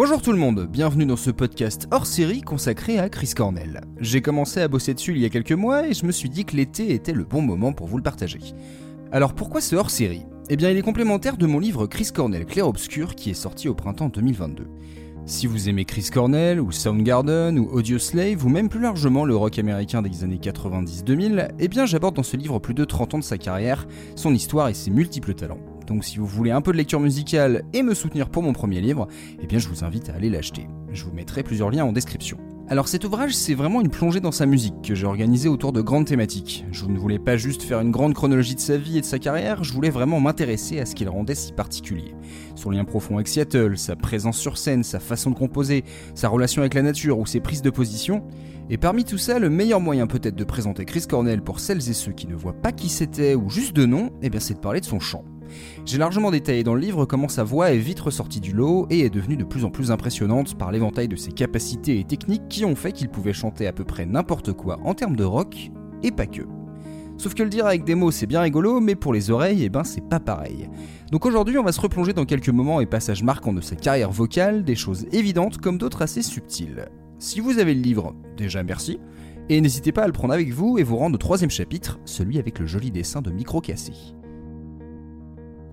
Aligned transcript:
Bonjour 0.00 0.22
tout 0.22 0.30
le 0.30 0.38
monde, 0.38 0.68
bienvenue 0.70 1.06
dans 1.06 1.16
ce 1.16 1.32
podcast 1.32 1.88
hors 1.90 2.06
série 2.06 2.40
consacré 2.40 3.00
à 3.00 3.08
Chris 3.08 3.32
Cornell. 3.34 3.80
J'ai 3.98 4.22
commencé 4.22 4.60
à 4.60 4.68
bosser 4.68 4.94
dessus 4.94 5.10
il 5.10 5.18
y 5.18 5.24
a 5.24 5.28
quelques 5.28 5.50
mois 5.50 5.88
et 5.88 5.92
je 5.92 6.06
me 6.06 6.12
suis 6.12 6.28
dit 6.28 6.44
que 6.44 6.54
l'été 6.54 6.94
était 6.94 7.12
le 7.12 7.24
bon 7.24 7.42
moment 7.42 7.72
pour 7.72 7.88
vous 7.88 7.96
le 7.96 8.02
partager. 8.04 8.38
Alors 9.10 9.34
pourquoi 9.34 9.60
ce 9.60 9.74
hors 9.74 9.90
série? 9.90 10.22
Eh 10.50 10.56
bien 10.56 10.70
il 10.70 10.76
est 10.76 10.82
complémentaire 10.82 11.36
de 11.36 11.46
mon 11.46 11.58
livre 11.58 11.88
Chris 11.88 12.10
Cornell 12.14 12.46
Clair 12.46 12.68
Obscur 12.68 13.16
qui 13.16 13.30
est 13.30 13.34
sorti 13.34 13.68
au 13.68 13.74
printemps 13.74 14.08
2022. 14.08 14.68
Si 15.26 15.48
vous 15.48 15.68
aimez 15.68 15.84
Chris 15.84 16.10
Cornell 16.14 16.60
ou 16.60 16.70
Soundgarden 16.70 17.58
ou 17.58 17.68
Audioslave 17.68 18.46
ou 18.46 18.48
même 18.48 18.68
plus 18.68 18.80
largement 18.80 19.24
le 19.24 19.34
rock 19.34 19.58
américain 19.58 20.00
des 20.00 20.22
années 20.22 20.38
90-2000, 20.40 21.48
eh 21.58 21.66
bien 21.66 21.86
j'aborde 21.86 22.14
dans 22.14 22.22
ce 22.22 22.36
livre 22.36 22.60
plus 22.60 22.74
de 22.74 22.84
30 22.84 23.14
ans 23.14 23.18
de 23.18 23.24
sa 23.24 23.36
carrière, 23.36 23.88
son 24.14 24.32
histoire 24.32 24.68
et 24.68 24.74
ses 24.74 24.92
multiples 24.92 25.34
talents. 25.34 25.58
Donc 25.88 26.04
si 26.04 26.18
vous 26.18 26.26
voulez 26.26 26.50
un 26.50 26.60
peu 26.60 26.72
de 26.72 26.76
lecture 26.76 27.00
musicale 27.00 27.64
et 27.72 27.82
me 27.82 27.94
soutenir 27.94 28.28
pour 28.28 28.42
mon 28.42 28.52
premier 28.52 28.80
livre, 28.82 29.08
eh 29.42 29.46
bien 29.46 29.58
je 29.58 29.68
vous 29.68 29.84
invite 29.84 30.10
à 30.10 30.14
aller 30.14 30.28
l'acheter. 30.28 30.66
Je 30.92 31.04
vous 31.04 31.12
mettrai 31.12 31.42
plusieurs 31.42 31.70
liens 31.70 31.84
en 31.84 31.92
description. 31.92 32.36
Alors 32.70 32.88
cet 32.88 33.06
ouvrage, 33.06 33.34
c'est 33.34 33.54
vraiment 33.54 33.80
une 33.80 33.88
plongée 33.88 34.20
dans 34.20 34.30
sa 34.30 34.44
musique 34.44 34.74
que 34.82 34.94
j'ai 34.94 35.06
organisée 35.06 35.48
autour 35.48 35.72
de 35.72 35.80
grandes 35.80 36.04
thématiques. 36.04 36.66
Je 36.70 36.84
ne 36.84 36.98
voulais 36.98 37.18
pas 37.18 37.38
juste 37.38 37.62
faire 37.62 37.80
une 37.80 37.90
grande 37.90 38.12
chronologie 38.12 38.54
de 38.54 38.60
sa 38.60 38.76
vie 38.76 38.98
et 38.98 39.00
de 39.00 39.06
sa 39.06 39.18
carrière, 39.18 39.64
je 39.64 39.72
voulais 39.72 39.88
vraiment 39.88 40.20
m'intéresser 40.20 40.78
à 40.78 40.84
ce 40.84 40.94
qui 40.94 41.04
le 41.04 41.10
rendait 41.10 41.34
si 41.34 41.54
particulier. 41.54 42.14
Son 42.54 42.68
lien 42.68 42.84
profond 42.84 43.14
avec 43.14 43.26
Seattle, 43.26 43.78
sa 43.78 43.96
présence 43.96 44.36
sur 44.36 44.58
scène, 44.58 44.84
sa 44.84 45.00
façon 45.00 45.30
de 45.30 45.36
composer, 45.36 45.84
sa 46.14 46.28
relation 46.28 46.60
avec 46.60 46.74
la 46.74 46.82
nature 46.82 47.18
ou 47.18 47.24
ses 47.24 47.40
prises 47.40 47.62
de 47.62 47.70
position. 47.70 48.22
Et 48.68 48.76
parmi 48.76 49.04
tout 49.06 49.16
ça, 49.16 49.38
le 49.38 49.48
meilleur 49.48 49.80
moyen 49.80 50.06
peut-être 50.06 50.36
de 50.36 50.44
présenter 50.44 50.84
Chris 50.84 51.06
Cornell 51.08 51.40
pour 51.40 51.60
celles 51.60 51.88
et 51.88 51.94
ceux 51.94 52.12
qui 52.12 52.26
ne 52.26 52.34
voient 52.34 52.52
pas 52.52 52.72
qui 52.72 52.90
c'était 52.90 53.34
ou 53.34 53.48
juste 53.48 53.74
de 53.74 53.86
nom, 53.86 54.10
eh 54.20 54.28
bien 54.28 54.40
c'est 54.40 54.52
de 54.52 54.60
parler 54.60 54.80
de 54.80 54.84
son 54.84 55.00
chant. 55.00 55.24
J'ai 55.84 55.98
largement 55.98 56.30
détaillé 56.30 56.64
dans 56.64 56.74
le 56.74 56.80
livre 56.80 57.04
comment 57.04 57.28
sa 57.28 57.44
voix 57.44 57.72
est 57.72 57.78
vite 57.78 58.00
ressortie 58.00 58.40
du 58.40 58.52
lot 58.52 58.86
et 58.90 59.00
est 59.00 59.10
devenue 59.10 59.36
de 59.36 59.44
plus 59.44 59.64
en 59.64 59.70
plus 59.70 59.90
impressionnante 59.90 60.56
par 60.56 60.72
l'éventail 60.72 61.08
de 61.08 61.16
ses 61.16 61.32
capacités 61.32 61.98
et 61.98 62.04
techniques 62.04 62.48
qui 62.48 62.64
ont 62.64 62.76
fait 62.76 62.92
qu'il 62.92 63.08
pouvait 63.08 63.32
chanter 63.32 63.66
à 63.66 63.72
peu 63.72 63.84
près 63.84 64.06
n'importe 64.06 64.52
quoi 64.52 64.78
en 64.84 64.94
termes 64.94 65.16
de 65.16 65.24
rock, 65.24 65.70
et 66.02 66.10
pas 66.10 66.26
que. 66.26 66.42
Sauf 67.16 67.34
que 67.34 67.42
le 67.42 67.48
dire 67.48 67.66
avec 67.66 67.84
des 67.84 67.96
mots 67.96 68.12
c'est 68.12 68.26
bien 68.26 68.40
rigolo, 68.40 68.78
mais 68.78 68.94
pour 68.94 69.12
les 69.12 69.30
oreilles, 69.30 69.64
eh 69.64 69.68
ben 69.68 69.82
c'est 69.82 70.08
pas 70.08 70.20
pareil. 70.20 70.68
Donc 71.10 71.26
aujourd'hui 71.26 71.58
on 71.58 71.64
va 71.64 71.72
se 71.72 71.80
replonger 71.80 72.12
dans 72.12 72.24
quelques 72.24 72.48
moments 72.48 72.80
et 72.80 72.86
passages 72.86 73.24
marquants 73.24 73.52
de 73.52 73.60
sa 73.60 73.74
carrière 73.74 74.12
vocale, 74.12 74.62
des 74.62 74.76
choses 74.76 75.06
évidentes 75.10 75.58
comme 75.58 75.78
d'autres 75.78 76.02
assez 76.02 76.22
subtiles. 76.22 76.88
Si 77.18 77.40
vous 77.40 77.58
avez 77.58 77.74
le 77.74 77.80
livre, 77.80 78.14
déjà 78.36 78.62
merci, 78.62 79.00
et 79.48 79.60
n'hésitez 79.60 79.90
pas 79.90 80.02
à 80.02 80.06
le 80.06 80.12
prendre 80.12 80.34
avec 80.34 80.52
vous 80.52 80.78
et 80.78 80.84
vous 80.84 80.96
rendre 80.96 81.16
au 81.16 81.18
troisième 81.18 81.50
chapitre, 81.50 81.98
celui 82.04 82.38
avec 82.38 82.60
le 82.60 82.66
joli 82.66 82.92
dessin 82.92 83.22
de 83.22 83.32
micro 83.32 83.60
cassé. 83.60 83.92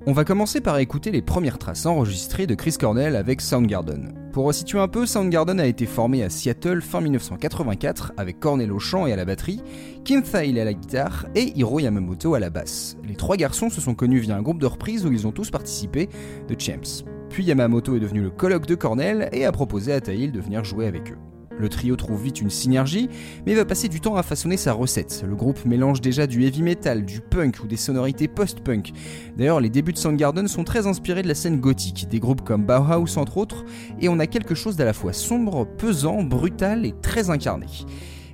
On 0.08 0.14
va 0.14 0.23
commencer 0.23 0.61
par 0.61 0.78
écouter 0.78 1.09
les 1.09 1.23
premières 1.23 1.58
traces 1.58 1.88
enregistrées 1.88 2.45
de 2.45 2.53
Chris 2.53 2.75
Cornell 2.80 3.16
avec 3.16 3.42
Soundgarden. 3.42 4.14
Pour 4.34 4.45
resituer 4.45 4.78
un 4.78 4.88
peu, 4.88 5.08
Soundgarden 5.08 5.59
a 5.59 5.66
été 5.66 5.88
formé 5.88 6.22
à 6.22 6.30
Seattle 6.30 6.84
fin 6.84 7.02
1984 7.02 8.14
avec 8.16 8.39
Cornell 8.39 8.72
au 8.72 8.78
chant 8.78 9.08
et 9.08 9.14
à 9.14 9.16
la 9.16 9.26
batterie, 9.26 9.64
Kim 10.03 10.22
Thayil 10.22 10.59
à 10.59 10.64
la 10.64 10.73
guitare 10.73 11.26
et 11.33 11.58
Hiro 11.58 11.80
Yamamoto 11.80 12.36
à 12.36 12.39
la 12.39 12.52
basse. 12.52 12.98
Les 13.03 13.16
trois 13.16 13.36
garçons 13.36 13.72
se 13.72 13.81
sont 13.81 13.95
connus 13.95 14.20
via 14.20 14.38
un 14.38 14.44
groupe 14.44 14.61
de 14.61 14.67
reprises 14.67 15.08
où 15.08 15.11
ils 15.11 15.26
ont 15.26 15.31
tous 15.31 15.50
participé, 15.50 16.08
The 16.50 16.61
Champs. 16.61 17.03
Puis 17.31 17.44
Yamamoto 17.44 17.95
est 17.95 18.00
devenu 18.00 18.22
le 18.22 18.30
colloque 18.30 18.67
de 18.67 18.76
Cornell 18.76 19.30
et 19.31 19.44
a 19.44 19.52
proposé 19.52 19.92
à 19.92 20.02
Thayil 20.02 20.31
de 20.31 20.39
venir 20.39 20.64
jouer 20.64 20.86
avec 20.86 21.14
eux. 21.14 21.17
Le 21.58 21.70
trio 21.70 21.95
trouve 21.95 22.22
vite 22.22 22.42
une 22.42 22.50
synergie, 22.50 23.09
mais 23.45 23.53
va 23.53 23.66
passer 23.66 23.88
du 23.88 24.02
temps 24.02 24.16
à 24.16 24.23
façonner 24.23 24.58
sa 24.58 24.73
recette. 24.73 25.23
Le 25.28 25.36
groupe 25.36 25.66
mélange 25.66 26.02
déjà 26.02 26.28
du 26.28 26.44
heavy 26.44 26.61
metal, 26.61 27.06
du 27.06 27.22
punk 27.22 27.64
ou 27.64 27.67
des 27.67 27.78
sonorités 27.78 28.28
post-punk. 28.28 28.92
D'ailleurs, 29.38 29.59
les 29.59 29.70
débuts 29.70 29.94
de 29.94 29.98
Soundgarden 29.98 30.48
sont 30.48 30.64
très 30.64 30.88
inspirés 30.88 31.22
de 31.22 31.28
la 31.28 31.36
scène 31.36 31.59
gothique, 31.59 32.08
des 32.09 32.20
groupes 32.20 32.44
comme 32.44 32.66
Bauhaus 32.66 33.17
entre 33.17 33.38
autres, 33.38 33.66
et 34.00 34.09
on 34.09 34.20
a 34.20 34.28
quelque 34.28 34.56
chose 34.56 34.76
d'à 34.76 34.86
la 34.86 34.94
fois 34.94 35.14
sombre, 35.14 35.66
pesant, 35.78 36.23
brutal 36.23 36.86
et 36.86 36.94
très 37.02 37.30
incarné. 37.30 37.67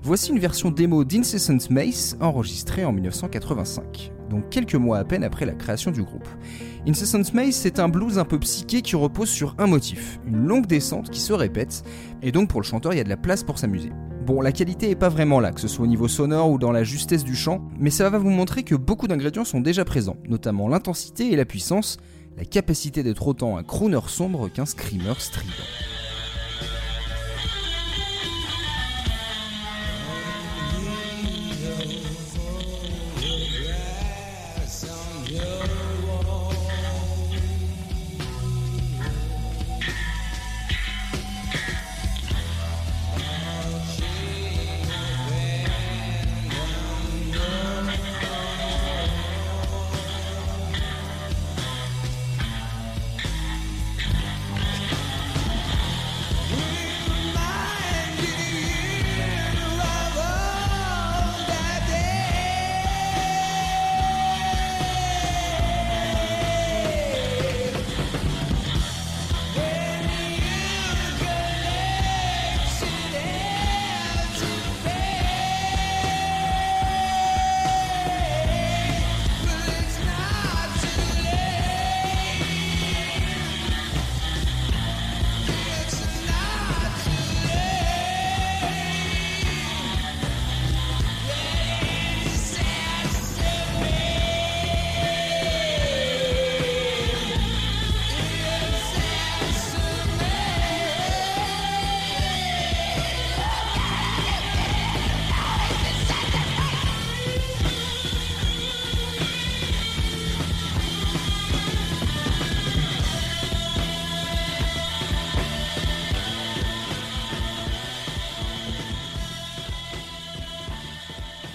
Voici 0.03 0.31
une 0.31 0.39
version 0.39 0.71
démo 0.71 1.03
d'Incessant 1.03 1.69
Mace 1.69 2.17
enregistrée 2.19 2.85
en 2.85 2.91
1985, 2.91 4.11
donc 4.31 4.49
quelques 4.49 4.75
mois 4.75 4.97
à 4.97 5.03
peine 5.03 5.23
après 5.23 5.45
la 5.45 5.53
création 5.53 5.91
du 5.91 6.01
groupe. 6.01 6.27
Incessant 6.87 7.21
Maze, 7.33 7.53
c'est 7.53 7.79
un 7.79 7.89
blues 7.89 8.17
un 8.17 8.25
peu 8.25 8.39
psyché 8.39 8.81
qui 8.81 8.95
repose 8.95 9.29
sur 9.29 9.53
un 9.59 9.67
motif, 9.67 10.19
une 10.25 10.47
longue 10.47 10.65
descente 10.65 11.09
qui 11.09 11.19
se 11.19 11.33
répète, 11.33 11.83
et 12.23 12.31
donc 12.31 12.49
pour 12.49 12.61
le 12.61 12.65
chanteur, 12.65 12.93
il 12.93 12.97
y 12.97 13.01
a 13.01 13.03
de 13.03 13.09
la 13.09 13.17
place 13.17 13.43
pour 13.43 13.59
s'amuser. 13.59 13.91
Bon, 14.25 14.41
la 14.41 14.51
qualité 14.51 14.89
est 14.89 14.95
pas 14.95 15.09
vraiment 15.09 15.39
là, 15.39 15.51
que 15.51 15.59
ce 15.59 15.67
soit 15.67 15.83
au 15.83 15.87
niveau 15.87 16.07
sonore 16.07 16.49
ou 16.49 16.57
dans 16.57 16.71
la 16.71 16.83
justesse 16.83 17.23
du 17.23 17.35
chant, 17.35 17.67
mais 17.77 17.89
ça 17.89 18.09
va 18.09 18.17
vous 18.17 18.29
montrer 18.29 18.63
que 18.63 18.75
beaucoup 18.75 19.07
d'ingrédients 19.07 19.45
sont 19.45 19.59
déjà 19.61 19.83
présents, 19.83 20.17
notamment 20.27 20.67
l'intensité 20.67 21.31
et 21.31 21.35
la 21.35 21.45
puissance, 21.45 21.97
la 22.37 22.45
capacité 22.45 23.03
d'être 23.03 23.27
autant 23.27 23.57
un 23.57 23.63
crooner 23.63 23.99
sombre 24.07 24.47
qu'un 24.47 24.65
screamer 24.65 25.19
strident. 25.19 25.90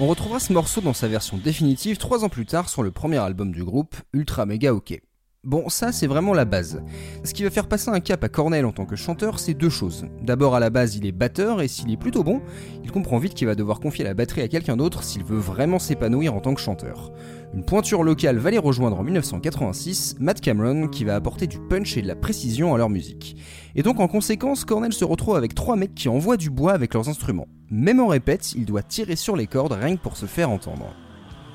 On 0.06 0.10
retrouvera 0.10 0.38
ce 0.38 0.52
morceau 0.52 0.80
dans 0.80 0.92
sa 0.92 1.08
version 1.08 1.36
définitive 1.36 1.98
trois 1.98 2.24
ans 2.24 2.28
plus 2.28 2.46
tard 2.46 2.68
sur 2.68 2.84
le 2.84 2.92
premier 2.92 3.16
album 3.16 3.50
du 3.50 3.64
groupe, 3.64 3.96
Ultra 4.12 4.46
Mega 4.46 4.72
OK. 4.72 5.00
Bon, 5.42 5.68
ça 5.68 5.90
c'est 5.90 6.06
vraiment 6.06 6.32
la 6.32 6.44
base. 6.44 6.80
Ce 7.24 7.34
qui 7.34 7.42
va 7.42 7.50
faire 7.50 7.66
passer 7.66 7.88
un 7.88 7.98
cap 7.98 8.22
à 8.22 8.28
Cornell 8.28 8.66
en 8.66 8.70
tant 8.70 8.86
que 8.86 8.94
chanteur, 8.94 9.40
c'est 9.40 9.52
deux 9.52 9.68
choses. 9.68 10.06
D'abord, 10.22 10.54
à 10.54 10.60
la 10.60 10.70
base, 10.70 10.94
il 10.94 11.06
est 11.06 11.12
batteur 11.12 11.60
et 11.60 11.66
s'il 11.66 11.90
est 11.90 11.96
plutôt 11.96 12.22
bon, 12.22 12.40
il 12.84 12.92
comprend 12.92 13.18
vite 13.18 13.34
qu'il 13.34 13.48
va 13.48 13.56
devoir 13.56 13.80
confier 13.80 14.04
la 14.04 14.14
batterie 14.14 14.42
à 14.42 14.48
quelqu'un 14.48 14.76
d'autre 14.76 15.02
s'il 15.02 15.24
veut 15.24 15.40
vraiment 15.40 15.80
s'épanouir 15.80 16.34
en 16.34 16.40
tant 16.40 16.54
que 16.54 16.60
chanteur. 16.60 17.10
Une 17.52 17.64
pointure 17.64 18.04
locale 18.04 18.38
va 18.38 18.52
les 18.52 18.58
rejoindre 18.58 19.00
en 19.00 19.02
1986, 19.02 20.18
Matt 20.20 20.40
Cameron, 20.40 20.86
qui 20.86 21.02
va 21.02 21.16
apporter 21.16 21.48
du 21.48 21.58
punch 21.58 21.96
et 21.96 22.02
de 22.02 22.06
la 22.06 22.14
précision 22.14 22.76
à 22.76 22.78
leur 22.78 22.90
musique. 22.90 23.36
Et 23.74 23.82
donc 23.82 23.98
en 23.98 24.06
conséquence, 24.06 24.64
Cornell 24.64 24.92
se 24.92 25.04
retrouve 25.04 25.34
avec 25.34 25.56
trois 25.56 25.74
mecs 25.74 25.96
qui 25.96 26.08
envoient 26.08 26.36
du 26.36 26.50
bois 26.50 26.74
avec 26.74 26.94
leurs 26.94 27.08
instruments. 27.08 27.48
Même 27.70 27.98
en 27.98 28.06
répète, 28.06 28.52
il 28.52 28.64
doit 28.64 28.82
tirer 28.82 29.16
sur 29.16 29.34
les 29.34 29.48
cordes 29.48 29.72
rien 29.72 29.96
que 29.96 30.00
pour 30.00 30.16
se 30.16 30.26
faire 30.26 30.50
entendre. 30.50 30.94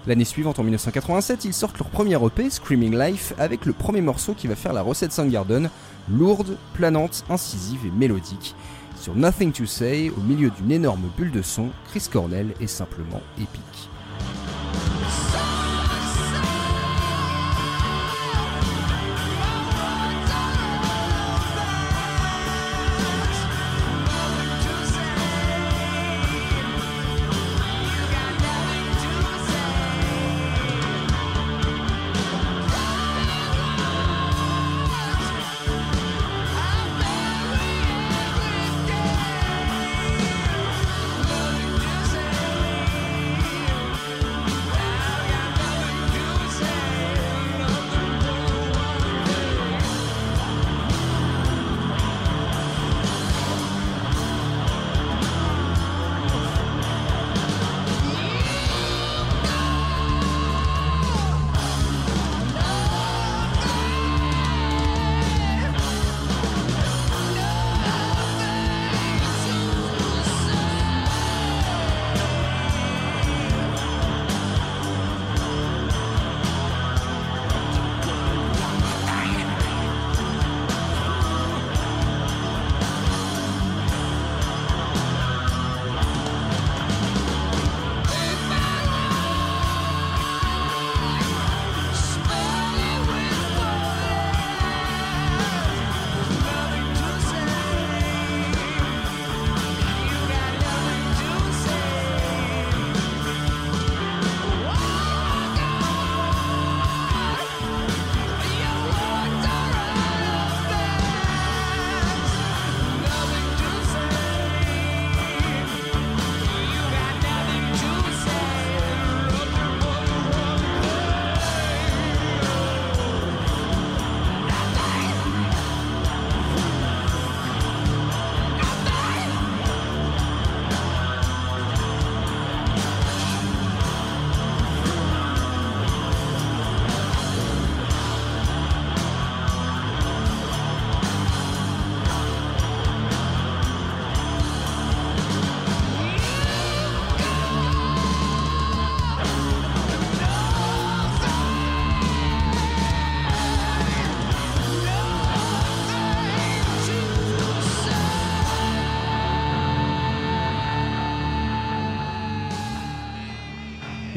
L'année 0.08 0.26
suivante, 0.26 0.60
en 0.60 0.64
1987, 0.64 1.46
ils 1.46 1.54
sortent 1.54 1.78
leur 1.78 1.90
premier 1.90 2.16
EP, 2.16 2.50
Screaming 2.50 2.98
Life, 2.98 3.34
avec 3.38 3.66
le 3.66 3.72
premier 3.72 4.02
morceau 4.02 4.34
qui 4.34 4.48
va 4.48 4.56
faire 4.56 4.74
la 4.74 4.82
recette 4.82 5.14
Soundgarden, 5.14 5.70
lourde, 6.10 6.58
planante, 6.74 7.24
incisive 7.30 7.86
et 7.86 7.92
mélodique. 7.92 8.56
Sur 9.00 9.16
Nothing 9.16 9.54
to 9.54 9.66
Say, 9.66 10.10
au 10.10 10.22
milieu 10.22 10.50
d'une 10.50 10.72
énorme 10.72 11.10
bulle 11.18 11.32
de 11.32 11.42
son, 11.42 11.70
Chris 11.90 12.08
Cornell 12.12 12.54
est 12.60 12.68
simplement 12.68 13.22
épique. 13.38 13.90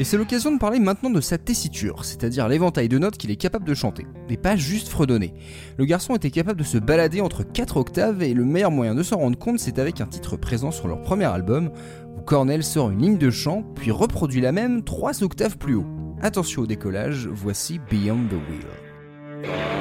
C'est 0.05 0.17
l'occasion 0.17 0.53
de 0.53 0.59
parler 0.59 0.79
maintenant 0.79 1.09
de 1.09 1.19
sa 1.19 1.37
tessiture, 1.37 2.05
c'est-à-dire 2.05 2.47
l'éventail 2.47 2.87
de 2.87 2.99
notes 2.99 3.17
qu'il 3.17 3.31
est 3.31 3.35
capable 3.35 3.65
de 3.65 3.73
chanter, 3.73 4.05
et 4.29 4.37
pas 4.37 4.55
juste 4.55 4.87
fredonner. 4.87 5.33
Le 5.77 5.85
garçon 5.85 6.15
était 6.15 6.29
capable 6.29 6.59
de 6.59 6.63
se 6.63 6.77
balader 6.77 7.21
entre 7.21 7.43
4 7.43 7.77
octaves 7.77 8.21
et 8.21 8.35
le 8.35 8.45
meilleur 8.45 8.71
moyen 8.71 8.93
de 8.93 9.03
s'en 9.03 9.17
rendre 9.17 9.37
compte 9.37 9.59
c'est 9.59 9.79
avec 9.79 10.01
un 10.01 10.05
titre 10.05 10.37
présent 10.37 10.69
sur 10.71 10.87
leur 10.87 11.01
premier 11.01 11.25
album, 11.25 11.71
où 12.17 12.21
Cornell 12.21 12.63
sort 12.63 12.91
une 12.91 13.01
ligne 13.01 13.17
de 13.17 13.31
chant, 13.31 13.63
puis 13.75 13.89
reproduit 13.91 14.41
la 14.41 14.51
même 14.51 14.83
3 14.83 15.23
octaves 15.23 15.57
plus 15.57 15.75
haut. 15.75 15.87
Attention 16.21 16.61
au 16.61 16.67
décollage, 16.67 17.27
voici 17.27 17.79
Beyond 17.89 18.27
the 18.29 18.33
Wheel. 18.33 19.74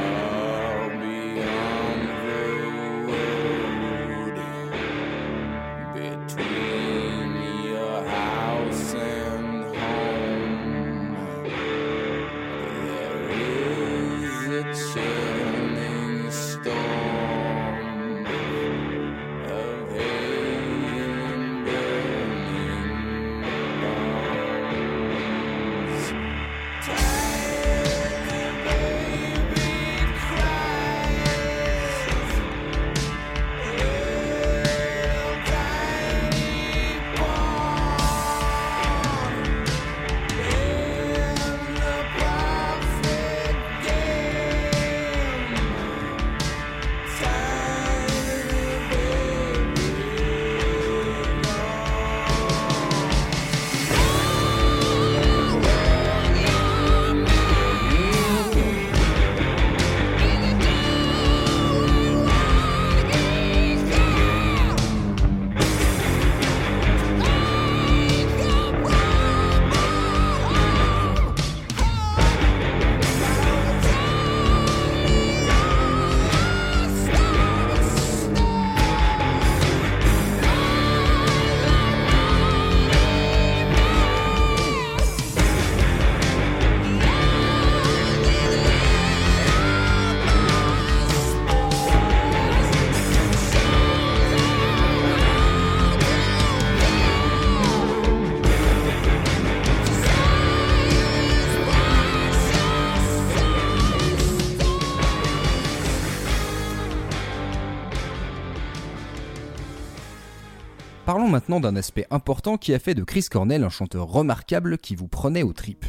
Parlons 111.25 111.38
maintenant 111.38 111.61
d'un 111.61 111.76
aspect 111.76 112.07
important 112.11 112.59
qui 112.59 112.75
a 112.75 112.78
fait 112.78 112.95
de 112.95 113.02
Chris 113.02 113.28
Cornell 113.31 113.64
un 113.64 113.71
chanteur 113.71 114.09
remarquable 114.09 114.76
qui 114.76 114.95
vous 114.95 115.09
prenait 115.09 115.43
aux 115.43 115.54
tripes. 115.54 115.87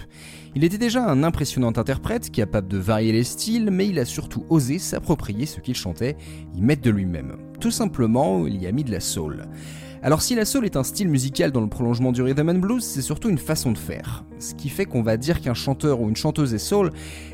Il 0.56 0.64
était 0.64 0.78
déjà 0.78 1.06
un 1.06 1.24
impressionnant 1.24 1.74
interprète, 1.76 2.32
capable 2.32 2.70
de 2.70 2.78
varier 2.78 3.12
les 3.12 3.26
styles, 3.26 3.70
mais 3.70 3.86
il 3.86 4.00
a 4.00 4.06
surtout 4.06 4.46
osé 4.50 4.80
s'approprier 4.80 5.46
ce 5.46 5.60
qu'il 5.60 5.76
chantait, 5.76 6.16
y 6.56 6.62
mettre 6.62 6.84
de 6.84 6.90
lui-même. 6.90 7.36
Tout 7.60 7.70
simplement, 7.70 8.48
il 8.48 8.64
y 8.64 8.66
a 8.66 8.72
mis 8.72 8.86
de 8.86 8.92
la 8.94 9.02
soul. 9.02 9.50
Alors 10.02 10.22
si 10.22 10.36
la 10.36 10.46
soul 10.46 10.64
est 10.64 10.78
un 10.78 10.86
style 10.86 11.10
musical 11.10 11.52
dans 11.52 11.60
le 11.60 11.68
prolongement 11.68 12.14
du 12.14 12.22
rhythm 12.22 12.48
and 12.48 12.60
blues, 12.60 12.86
c'est 12.86 13.02
surtout 13.02 13.28
une 13.28 13.38
façon 13.38 13.74
de 13.74 13.78
faire. 13.78 14.24
Ce 14.40 14.54
qui 14.54 14.70
fait 14.70 14.86
qu'on 14.86 15.04
va 15.04 15.18
dire 15.18 15.42
qu'un 15.42 15.54
chanteur 15.54 16.00
ou 16.00 16.08
une 16.08 16.16
chanteuse 16.16 16.54
est 16.54 16.60
soul 16.60 16.92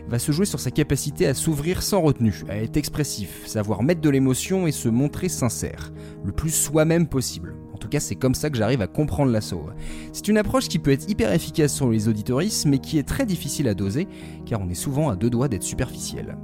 va 0.08 0.18
se 0.18 0.32
jouer 0.32 0.46
sur 0.48 0.60
sa 0.60 0.72
capacité 0.72 1.28
à 1.28 1.36
s'ouvrir 1.36 1.84
sans 1.84 2.02
retenue, 2.02 2.46
à 2.50 2.58
être 2.58 2.78
expressif, 2.78 3.46
savoir 3.46 3.84
mettre 3.84 4.02
de 4.02 4.10
l'émotion 4.10 4.66
et 4.66 4.72
se 4.72 4.90
montrer 4.90 5.30
sincère, 5.30 5.92
le 6.24 6.32
plus 6.32 6.50
soi-même 6.50 7.08
possible. 7.08 7.61
En 7.82 7.86
tout 7.86 7.90
cas, 7.90 8.00
c'est 8.00 8.14
comme 8.14 8.36
ça 8.36 8.52
que 8.52 8.58
j'arrive 8.58 8.84
à 8.84 8.88
comprendre 8.88 9.32
la 9.32 9.42
soul. 9.42 9.74
C'est 10.14 10.28
une 10.28 10.38
approche 10.38 10.68
qui 10.68 10.78
peut 10.78 10.92
être 10.92 11.10
hyper 11.10 11.34
efficace 11.34 11.74
sur 11.74 11.90
les 11.90 12.08
auditoristes, 12.08 12.68
mais 12.68 12.78
qui 12.78 13.00
est 13.00 13.08
très 13.08 13.26
difficile 13.26 13.68
à 13.68 13.74
doser, 13.74 14.08
car 14.46 14.62
on 14.62 14.70
est 14.70 14.76
souvent 14.76 15.10
à 15.10 15.16
deux 15.16 15.32
doigts 15.32 15.48
d'être 15.48 15.64
superficiel. 15.64 16.38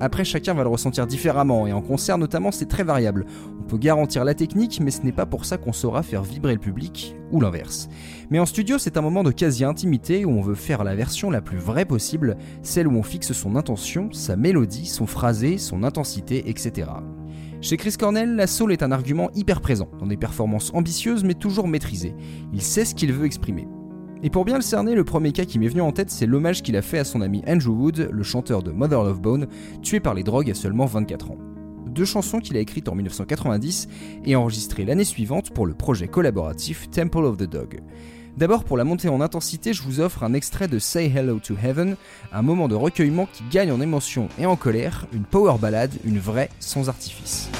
Après, 0.00 0.24
chacun 0.24 0.52
va 0.52 0.64
le 0.64 0.68
ressentir 0.68 1.06
différemment, 1.06 1.68
et 1.68 1.72
en 1.72 1.80
concert 1.80 2.18
notamment, 2.18 2.50
c'est 2.50 2.66
très 2.66 2.82
variable. 2.82 3.24
On 3.60 3.62
peut 3.62 3.78
garantir 3.78 4.24
la 4.24 4.34
technique, 4.34 4.80
mais 4.80 4.90
ce 4.90 5.02
n'est 5.02 5.12
pas 5.12 5.26
pour 5.26 5.44
ça 5.44 5.58
qu'on 5.58 5.72
saura 5.72 6.02
faire 6.02 6.24
vibrer 6.24 6.54
le 6.54 6.58
public, 6.58 7.14
ou 7.30 7.40
l'inverse. 7.40 7.88
Mais 8.28 8.40
en 8.40 8.46
studio, 8.46 8.76
c'est 8.76 8.96
un 8.96 9.00
moment 9.00 9.22
de 9.22 9.30
quasi-intimité 9.30 10.24
où 10.24 10.30
on 10.30 10.42
veut 10.42 10.56
faire 10.56 10.82
la 10.82 10.96
version 10.96 11.30
la 11.30 11.40
plus 11.40 11.58
vraie 11.58 11.84
possible, 11.84 12.36
celle 12.64 12.88
où 12.88 12.96
on 12.96 13.04
fixe 13.04 13.32
son 13.32 13.54
intention, 13.54 14.10
sa 14.10 14.34
mélodie, 14.34 14.86
son 14.86 15.06
phrasé, 15.06 15.56
son 15.56 15.84
intensité, 15.84 16.50
etc. 16.50 16.88
Chez 17.62 17.76
Chris 17.76 17.96
Cornell, 17.98 18.36
la 18.36 18.46
soul 18.46 18.72
est 18.72 18.82
un 18.82 18.90
argument 18.90 19.30
hyper 19.34 19.60
présent, 19.60 19.90
dans 19.98 20.06
des 20.06 20.16
performances 20.16 20.72
ambitieuses 20.72 21.24
mais 21.24 21.34
toujours 21.34 21.68
maîtrisées. 21.68 22.14
Il 22.54 22.62
sait 22.62 22.86
ce 22.86 22.94
qu'il 22.94 23.12
veut 23.12 23.26
exprimer. 23.26 23.68
Et 24.22 24.30
pour 24.30 24.46
bien 24.46 24.56
le 24.56 24.62
cerner, 24.62 24.94
le 24.94 25.04
premier 25.04 25.32
cas 25.32 25.44
qui 25.44 25.58
m'est 25.58 25.68
venu 25.68 25.82
en 25.82 25.92
tête, 25.92 26.10
c'est 26.10 26.24
l'hommage 26.24 26.62
qu'il 26.62 26.74
a 26.76 26.82
fait 26.82 26.98
à 26.98 27.04
son 27.04 27.20
ami 27.20 27.42
Andrew 27.46 27.72
Wood, 27.72 28.08
le 28.10 28.22
chanteur 28.22 28.62
de 28.62 28.70
Mother 28.70 29.04
Love 29.04 29.20
Bone, 29.20 29.46
tué 29.82 30.00
par 30.00 30.14
les 30.14 30.22
drogues 30.22 30.50
à 30.50 30.54
seulement 30.54 30.86
24 30.86 31.32
ans. 31.32 31.38
Deux 31.86 32.06
chansons 32.06 32.38
qu'il 32.38 32.56
a 32.56 32.60
écrites 32.60 32.88
en 32.88 32.94
1990 32.94 33.88
et 34.24 34.36
enregistrées 34.36 34.86
l'année 34.86 35.04
suivante 35.04 35.50
pour 35.50 35.66
le 35.66 35.74
projet 35.74 36.08
collaboratif 36.08 36.88
Temple 36.88 37.24
of 37.24 37.36
the 37.36 37.44
Dog. 37.50 37.80
D'abord, 38.40 38.64
pour 38.64 38.78
la 38.78 38.84
montée 38.84 39.10
en 39.10 39.20
intensité, 39.20 39.74
je 39.74 39.82
vous 39.82 40.00
offre 40.00 40.22
un 40.22 40.32
extrait 40.32 40.66
de 40.66 40.78
Say 40.78 41.12
Hello 41.14 41.38
to 41.40 41.56
Heaven, 41.62 41.96
un 42.32 42.40
moment 42.40 42.68
de 42.68 42.74
recueillement 42.74 43.28
qui 43.30 43.42
gagne 43.50 43.70
en 43.70 43.82
émotion 43.82 44.30
et 44.38 44.46
en 44.46 44.56
colère, 44.56 45.06
une 45.12 45.24
power 45.24 45.58
ballade, 45.60 45.92
une 46.04 46.18
vraie 46.18 46.48
sans 46.58 46.88
artifice. 46.88 47.50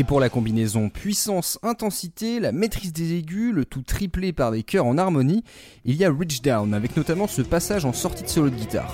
Et 0.00 0.04
pour 0.04 0.18
la 0.18 0.30
combinaison 0.30 0.88
puissance, 0.88 1.58
intensité, 1.62 2.40
la 2.40 2.52
maîtrise 2.52 2.94
des 2.94 3.18
aigus, 3.18 3.52
le 3.52 3.66
tout 3.66 3.82
triplé 3.82 4.32
par 4.32 4.50
des 4.50 4.62
chœurs 4.62 4.86
en 4.86 4.96
harmonie, 4.96 5.44
il 5.84 5.94
y 5.94 6.06
a 6.06 6.10
Reach 6.10 6.40
Down, 6.40 6.72
avec 6.72 6.96
notamment 6.96 7.26
ce 7.26 7.42
passage 7.42 7.84
en 7.84 7.92
sortie 7.92 8.22
de 8.22 8.28
solo 8.30 8.48
de 8.48 8.54
guitare. 8.54 8.90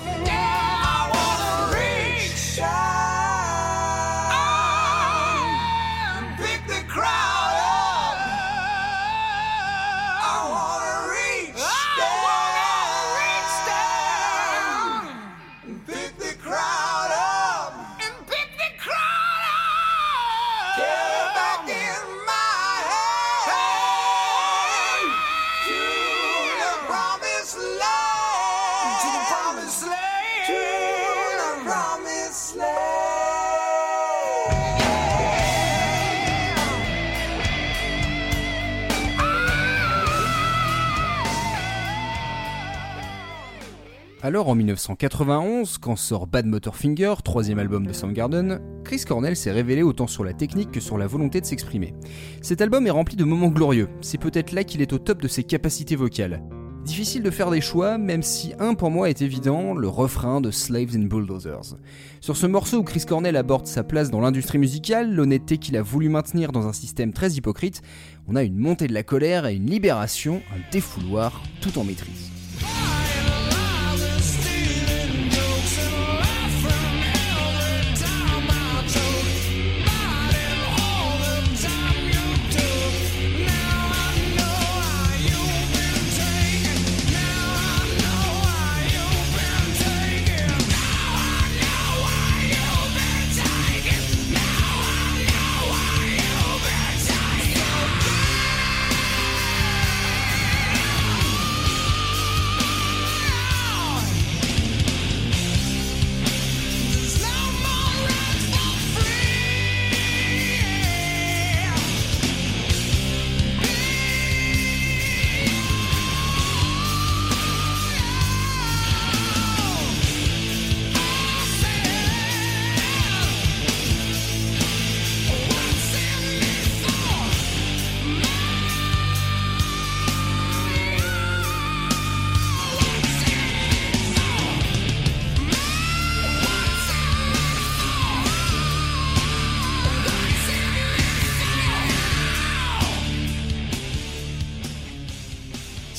Alors 44.27 44.49
en 44.49 44.55
1991, 44.55 45.77
quand 45.77 45.95
sort 45.95 46.27
Bad 46.27 46.47
Motorfinger, 46.47 47.13
troisième 47.23 47.59
album 47.59 47.87
de 47.87 47.93
Soundgarden, 47.93 48.59
Chris 48.83 49.05
Cornell 49.07 49.37
s'est 49.37 49.53
révélé 49.53 49.83
autant 49.83 50.05
sur 50.05 50.25
la 50.25 50.33
technique 50.33 50.69
que 50.69 50.81
sur 50.81 50.97
la 50.97 51.07
volonté 51.07 51.39
de 51.39 51.45
s'exprimer. 51.45 51.93
Cet 52.41 52.59
album 52.59 52.85
est 52.87 52.89
rempli 52.89 53.15
de 53.15 53.23
moments 53.23 53.47
glorieux, 53.47 53.87
c'est 54.01 54.17
peut-être 54.17 54.51
là 54.51 54.65
qu'il 54.65 54.81
est 54.81 54.91
au 54.91 54.97
top 54.97 55.21
de 55.21 55.29
ses 55.29 55.45
capacités 55.45 55.95
vocales. 55.95 56.43
Difficile 56.83 57.23
de 57.23 57.31
faire 57.31 57.51
des 57.51 57.61
choix, 57.61 57.97
même 57.97 58.21
si 58.21 58.51
un 58.59 58.73
pour 58.73 58.91
moi 58.91 59.09
est 59.09 59.21
évident, 59.21 59.73
le 59.73 59.87
refrain 59.87 60.41
de 60.41 60.51
Slaves 60.51 60.97
and 60.97 61.07
Bulldozers. 61.07 61.77
Sur 62.19 62.35
ce 62.35 62.47
morceau 62.47 62.79
où 62.79 62.83
Chris 62.83 63.05
Cornell 63.07 63.37
aborde 63.37 63.65
sa 63.65 63.85
place 63.85 64.11
dans 64.11 64.19
l'industrie 64.19 64.57
musicale, 64.57 65.09
l'honnêteté 65.09 65.57
qu'il 65.57 65.77
a 65.77 65.81
voulu 65.81 66.09
maintenir 66.09 66.51
dans 66.51 66.67
un 66.67 66.73
système 66.73 67.13
très 67.13 67.31
hypocrite, 67.31 67.81
on 68.27 68.35
a 68.35 68.43
une 68.43 68.57
montée 68.57 68.87
de 68.87 68.93
la 68.93 69.03
colère 69.03 69.45
et 69.45 69.55
une 69.55 69.69
libération, 69.69 70.41
un 70.53 70.59
défouloir, 70.73 71.41
tout 71.61 71.79
en 71.79 71.85
maîtrise. 71.85 72.36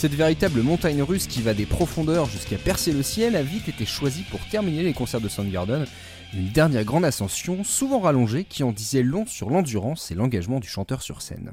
Cette 0.08 0.16
véritable 0.16 0.62
montagne 0.62 1.02
russe 1.02 1.26
qui 1.26 1.42
va 1.42 1.52
des 1.52 1.66
profondeurs 1.66 2.24
jusqu'à 2.24 2.56
percer 2.56 2.92
le 2.92 3.02
ciel 3.02 3.36
a 3.36 3.42
vite 3.42 3.68
été 3.68 3.84
choisie 3.84 4.24
pour 4.30 4.40
terminer 4.48 4.82
les 4.82 4.94
concerts 4.94 5.20
de 5.20 5.28
Soundgarden, 5.28 5.84
une 6.32 6.48
dernière 6.48 6.86
grande 6.86 7.04
ascension, 7.04 7.62
souvent 7.62 8.00
rallongée, 8.00 8.44
qui 8.44 8.62
en 8.62 8.72
disait 8.72 9.02
long 9.02 9.26
sur 9.26 9.50
l'endurance 9.50 10.10
et 10.10 10.14
l'engagement 10.14 10.60
du 10.60 10.66
chanteur 10.66 11.02
sur 11.02 11.20
scène. 11.20 11.52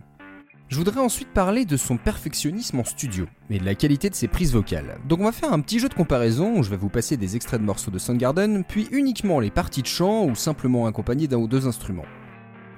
Je 0.69 0.77
voudrais 0.77 1.01
ensuite 1.01 1.33
parler 1.33 1.65
de 1.65 1.75
son 1.75 1.97
perfectionnisme 1.97 2.79
en 2.79 2.85
studio 2.85 3.25
et 3.50 3.59
de 3.59 3.65
la 3.65 3.75
qualité 3.75 4.09
de 4.09 4.15
ses 4.15 4.29
prises 4.29 4.53
vocales. 4.53 5.00
Donc 5.05 5.19
on 5.19 5.25
va 5.25 5.33
faire 5.33 5.51
un 5.51 5.59
petit 5.59 5.79
jeu 5.79 5.89
de 5.89 5.93
comparaison 5.93 6.57
où 6.57 6.63
je 6.63 6.69
vais 6.69 6.77
vous 6.77 6.88
passer 6.88 7.17
des 7.17 7.35
extraits 7.35 7.59
de 7.59 7.65
morceaux 7.65 7.91
de 7.91 8.00
Soundgarden, 8.00 8.63
puis 8.63 8.88
uniquement 8.93 9.41
les 9.41 9.51
parties 9.51 9.81
de 9.81 9.88
chant 9.88 10.24
ou 10.24 10.33
simplement 10.33 10.88
accompagnées 10.88 11.27
d'un 11.27 11.39
ou 11.39 11.50
deux 11.50 11.67
instruments. 11.67 12.05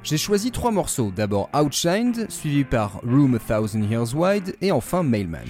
J'ai 0.04 0.18
choisi 0.18 0.52
trois 0.52 0.72
morceaux, 0.72 1.12
d'abord 1.16 1.50
Outshined, 1.54 2.30
suivi 2.30 2.64
par 2.64 3.02
Room 3.04 3.36
a 3.36 3.40
Thousand 3.40 3.84
Years 3.84 4.14
Wide 4.16 4.56
et 4.62 4.72
enfin 4.72 5.04
Mailman. 5.04 5.48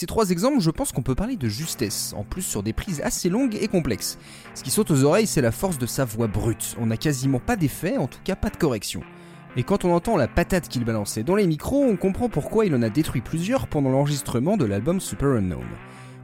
Ces 0.00 0.06
trois 0.06 0.30
exemples, 0.30 0.60
je 0.60 0.70
pense 0.70 0.92
qu'on 0.92 1.02
peut 1.02 1.14
parler 1.14 1.36
de 1.36 1.46
justesse, 1.46 2.14
en 2.16 2.24
plus 2.24 2.40
sur 2.40 2.62
des 2.62 2.72
prises 2.72 3.02
assez 3.04 3.28
longues 3.28 3.58
et 3.60 3.68
complexes. 3.68 4.16
Ce 4.54 4.62
qui 4.62 4.70
saute 4.70 4.90
aux 4.90 5.04
oreilles, 5.04 5.26
c'est 5.26 5.42
la 5.42 5.52
force 5.52 5.76
de 5.76 5.84
sa 5.84 6.06
voix 6.06 6.26
brute. 6.26 6.74
On 6.80 6.86
n'a 6.86 6.96
quasiment 6.96 7.38
pas 7.38 7.54
d'effet, 7.54 7.98
en 7.98 8.06
tout 8.06 8.20
cas 8.24 8.34
pas 8.34 8.48
de 8.48 8.56
correction. 8.56 9.02
Et 9.58 9.62
quand 9.62 9.84
on 9.84 9.92
entend 9.92 10.16
la 10.16 10.26
patate 10.26 10.68
qu'il 10.68 10.86
balançait 10.86 11.22
dans 11.22 11.34
les 11.34 11.46
micros, 11.46 11.84
on 11.84 11.98
comprend 11.98 12.30
pourquoi 12.30 12.64
il 12.64 12.74
en 12.74 12.80
a 12.80 12.88
détruit 12.88 13.20
plusieurs 13.20 13.66
pendant 13.66 13.90
l'enregistrement 13.90 14.56
de 14.56 14.64
l'album 14.64 15.00
Super 15.00 15.32
Unknown. 15.32 15.66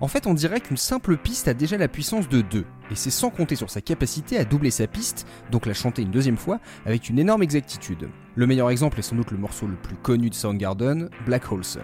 En 0.01 0.09
fait, 0.09 0.27
on 0.27 0.33
dirait 0.33 0.61
qu'une 0.61 0.79
simple 0.79 1.19
piste 1.19 1.47
a 1.47 1.53
déjà 1.53 1.77
la 1.77 1.89
puissance 1.89 2.31
de 2.31 2.41
2, 2.41 2.61
et 2.61 2.95
c'est 2.95 3.11
sans 3.11 3.29
compter 3.29 3.57
sur 3.57 3.69
sa 3.69 3.83
capacité 3.83 4.39
à 4.39 4.47
doubler 4.47 4.71
sa 4.71 4.87
piste, 4.87 5.27
donc 5.51 5.67
la 5.67 5.75
chanter 5.75 6.01
une 6.01 6.11
deuxième 6.11 6.39
fois, 6.39 6.61
avec 6.87 7.11
une 7.11 7.19
énorme 7.19 7.43
exactitude. 7.43 8.09
Le 8.37 8.47
meilleur 8.47 8.71
exemple 8.71 9.01
est 9.01 9.03
sans 9.03 9.17
doute 9.17 9.33
le 9.33 9.39
morceau 9.39 9.67
le 9.67 9.77
plus 9.77 9.97
connu 9.97 10.31
de 10.31 10.35
Soundgarden, 10.35 11.11
Black 11.27 11.53
Hole 11.53 11.63
Sun. 11.63 11.83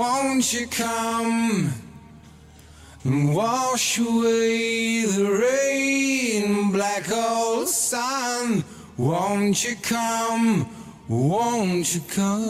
Won't 0.00 0.48
you 0.54 0.66
come? 0.66 1.72
and 3.04 3.34
wash 3.34 3.98
away 3.98 5.04
the 5.04 5.30
rain. 5.44 6.70
Black 6.72 7.04
hole 7.06 7.66
sun, 7.66 8.64
won't 8.96 9.64
you 9.64 9.76
come? 9.82 10.68
Won't 11.08 11.94
you 11.94 12.00
come? 12.14 12.44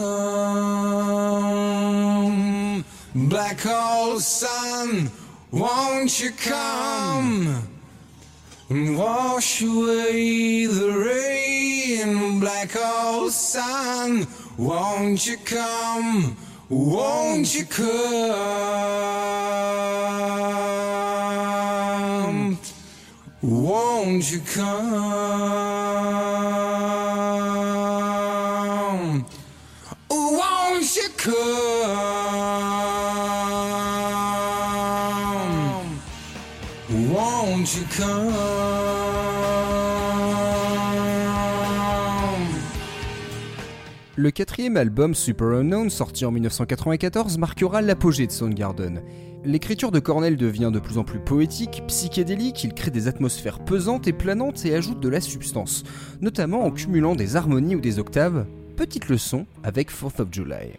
Black 3.15 3.59
hole 3.61 4.19
sun, 4.19 5.09
won't 5.51 6.19
you 6.21 6.31
come? 6.31 7.67
And 8.69 8.97
wash 8.97 9.61
away 9.61 10.65
the 10.65 10.91
rain. 10.91 12.39
Black 12.39 12.71
hole 12.71 13.29
sun, 13.29 14.25
won't 14.57 15.27
you 15.27 15.37
come? 15.37 16.37
Won't 16.71 17.53
you 17.53 17.65
come? 17.65 18.31
Won't 23.41 24.31
you 24.31 24.39
come? 24.39 24.93
Won't 30.09 30.95
you 30.95 31.09
come? 31.17 31.41
Won't 37.11 37.75
you 37.75 37.83
come? 37.91 38.50
Le 44.31 44.33
quatrième 44.33 44.77
album, 44.77 45.13
Super 45.13 45.47
Unknown, 45.47 45.89
sorti 45.89 46.23
en 46.23 46.31
1994, 46.31 47.37
marquera 47.37 47.81
l'apogée 47.81 48.27
de 48.27 48.31
Soundgarden. 48.31 49.01
L'écriture 49.43 49.91
de 49.91 49.99
Cornell 49.99 50.37
devient 50.37 50.71
de 50.73 50.79
plus 50.79 50.97
en 50.97 51.03
plus 51.03 51.19
poétique, 51.19 51.83
psychédélique, 51.87 52.63
il 52.63 52.73
crée 52.73 52.91
des 52.91 53.09
atmosphères 53.09 53.59
pesantes 53.59 54.07
et 54.07 54.13
planantes 54.13 54.65
et 54.65 54.73
ajoute 54.73 55.01
de 55.01 55.09
la 55.09 55.19
substance, 55.19 55.83
notamment 56.21 56.63
en 56.63 56.71
cumulant 56.71 57.13
des 57.13 57.35
harmonies 57.35 57.75
ou 57.75 57.81
des 57.81 57.99
octaves. 57.99 58.45
Petite 58.77 59.09
leçon 59.09 59.45
avec 59.65 59.91
4th 59.91 60.21
of 60.21 60.29
July. 60.31 60.77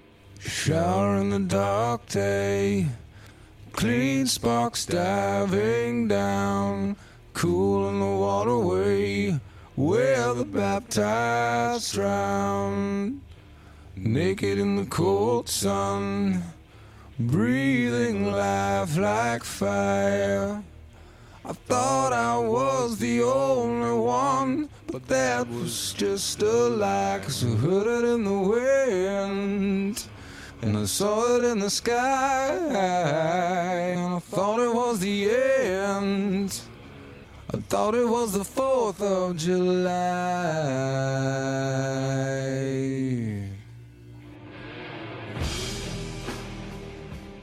Where 9.75 10.35
the 10.35 10.45
baptized. 10.45 11.99
Naked 13.94 14.59
in 14.59 14.76
the 14.76 14.87
cold 14.87 15.50
sun, 15.50 16.42
breathing 17.18 18.33
life 18.33 18.96
like 18.96 19.44
fire. 19.44 20.62
I 21.44 21.52
thought 21.52 22.14
I 22.14 22.38
was 22.38 22.98
the 22.98 23.22
only 23.22 23.92
one, 23.92 24.70
but 24.87 25.07
that 25.09 25.46
was 25.48 25.92
just 25.92 26.40
a 26.42 26.68
lie, 26.68 27.20
'cause 27.22 27.44
I 27.44 27.48
heard 27.48 27.87
it 27.87 28.05
in 28.09 28.24
the 28.24 28.38
wind. 28.55 30.05
And 30.62 30.78
I 30.78 30.87
saw 30.87 31.37
it 31.37 31.44
in 31.44 31.59
the 31.59 31.68
sky, 31.68 32.48
and 32.48 34.14
I 34.14 34.18
thought 34.20 34.59
it 34.59 34.74
was 34.74 35.00
the 35.00 35.31
end. 35.31 36.61
I 37.52 37.59
thought 37.68 37.94
it 37.94 38.09
was 38.09 38.33
the 38.33 38.44
4th 38.44 39.02
of 39.02 39.37
July. 39.37 40.62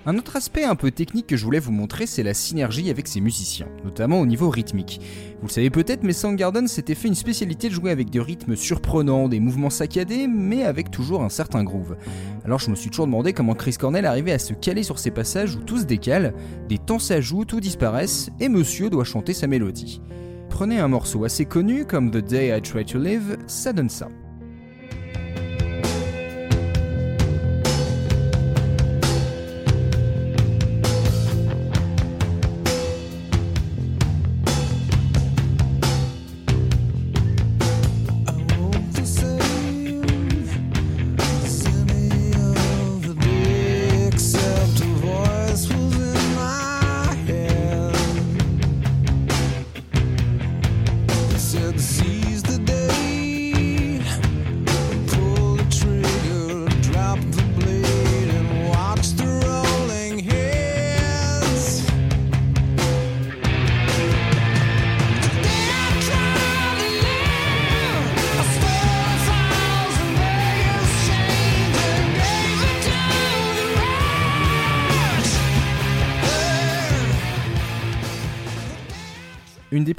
Un 0.05 0.17
autre 0.17 0.37
aspect 0.37 0.63
un 0.63 0.75
peu 0.75 0.91
technique 0.91 1.27
que 1.27 1.35
je 1.35 1.43
voulais 1.43 1.59
vous 1.59 1.73
montrer, 1.73 2.05
c'est 2.05 2.23
la 2.23 2.33
synergie 2.33 2.89
avec 2.89 3.07
ses 3.07 3.19
musiciens, 3.19 3.67
notamment 3.83 4.21
au 4.21 4.25
niveau 4.25 4.49
rythmique. 4.49 5.01
Vous 5.41 5.47
le 5.47 5.51
savez 5.51 5.69
peut-être, 5.69 6.03
mais 6.03 6.13
Soundgarden 6.13 6.69
s'était 6.69 6.95
fait 6.95 7.09
une 7.09 7.15
spécialité 7.15 7.67
de 7.67 7.73
jouer 7.73 7.91
avec 7.91 8.09
des 8.09 8.21
rythmes 8.21 8.55
surprenants, 8.55 9.27
des 9.27 9.41
mouvements 9.41 9.69
saccadés, 9.69 10.27
mais 10.27 10.63
avec 10.63 10.89
toujours 10.89 11.21
un 11.21 11.29
certain 11.29 11.65
groove. 11.65 11.97
Alors 12.45 12.59
je 12.59 12.69
me 12.69 12.75
suis 12.75 12.89
toujours 12.89 13.07
demandé 13.07 13.33
comment 13.33 13.55
Chris 13.55 13.75
Cornell 13.77 14.05
arrivait 14.05 14.31
à 14.31 14.39
se 14.39 14.53
caler 14.53 14.83
sur 14.83 14.99
ces 14.99 15.11
passages 15.11 15.55
où 15.55 15.59
tout 15.59 15.79
se 15.79 15.85
décale, 15.85 16.33
des 16.69 16.77
temps 16.77 16.99
s'ajoutent 16.99 17.51
ou 17.51 17.59
disparaissent, 17.59 18.29
et 18.39 18.47
monsieur 18.47 18.89
doit 18.89 19.03
chanter 19.03 19.33
sa 19.33 19.47
mélodie. 19.47 20.01
Prenez 20.49 20.79
un 20.79 20.87
morceau 20.87 21.25
assez 21.25 21.45
connu 21.45 21.85
comme 21.85 22.09
The 22.09 22.17
Day 22.17 22.57
I 22.57 22.61
Try 22.61 22.85
to 22.85 22.99
Live, 22.99 23.37
ça 23.47 23.73
donne 23.73 23.89
ça. 23.89 24.07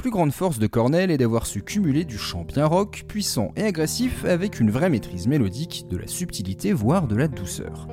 Plus 0.01 0.09
grandes 0.09 0.31
forces 0.31 0.57
de 0.57 0.65
Cornell 0.65 1.11
est 1.11 1.19
d'avoir 1.19 1.45
su 1.45 1.61
cumuler 1.61 2.05
du 2.05 2.17
chant 2.17 2.43
bien 2.43 2.65
rock, 2.65 3.03
puissant 3.07 3.51
et 3.55 3.61
agressif 3.61 4.25
avec 4.25 4.59
une 4.59 4.71
vraie 4.71 4.89
maîtrise 4.89 5.27
mélodique, 5.27 5.85
de 5.91 5.97
la 5.97 6.07
subtilité 6.07 6.73
voire 6.73 7.05
de 7.07 7.15
la 7.15 7.27
douceur. 7.27 7.87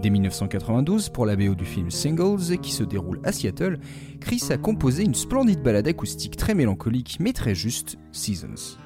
Dès 0.00 0.08
1992, 0.08 1.10
pour 1.10 1.26
la 1.26 1.36
BO 1.36 1.54
du 1.54 1.66
film 1.66 1.90
Singles, 1.90 2.58
qui 2.62 2.72
se 2.72 2.82
déroule 2.82 3.20
à 3.24 3.32
Seattle, 3.32 3.78
Chris 4.20 4.42
a 4.48 4.56
composé 4.56 5.04
une 5.04 5.14
splendide 5.14 5.62
ballade 5.62 5.86
acoustique 5.86 6.38
très 6.38 6.54
mélancolique 6.54 7.18
mais 7.20 7.34
très 7.34 7.54
juste, 7.54 7.98
Seasons. 8.10 8.78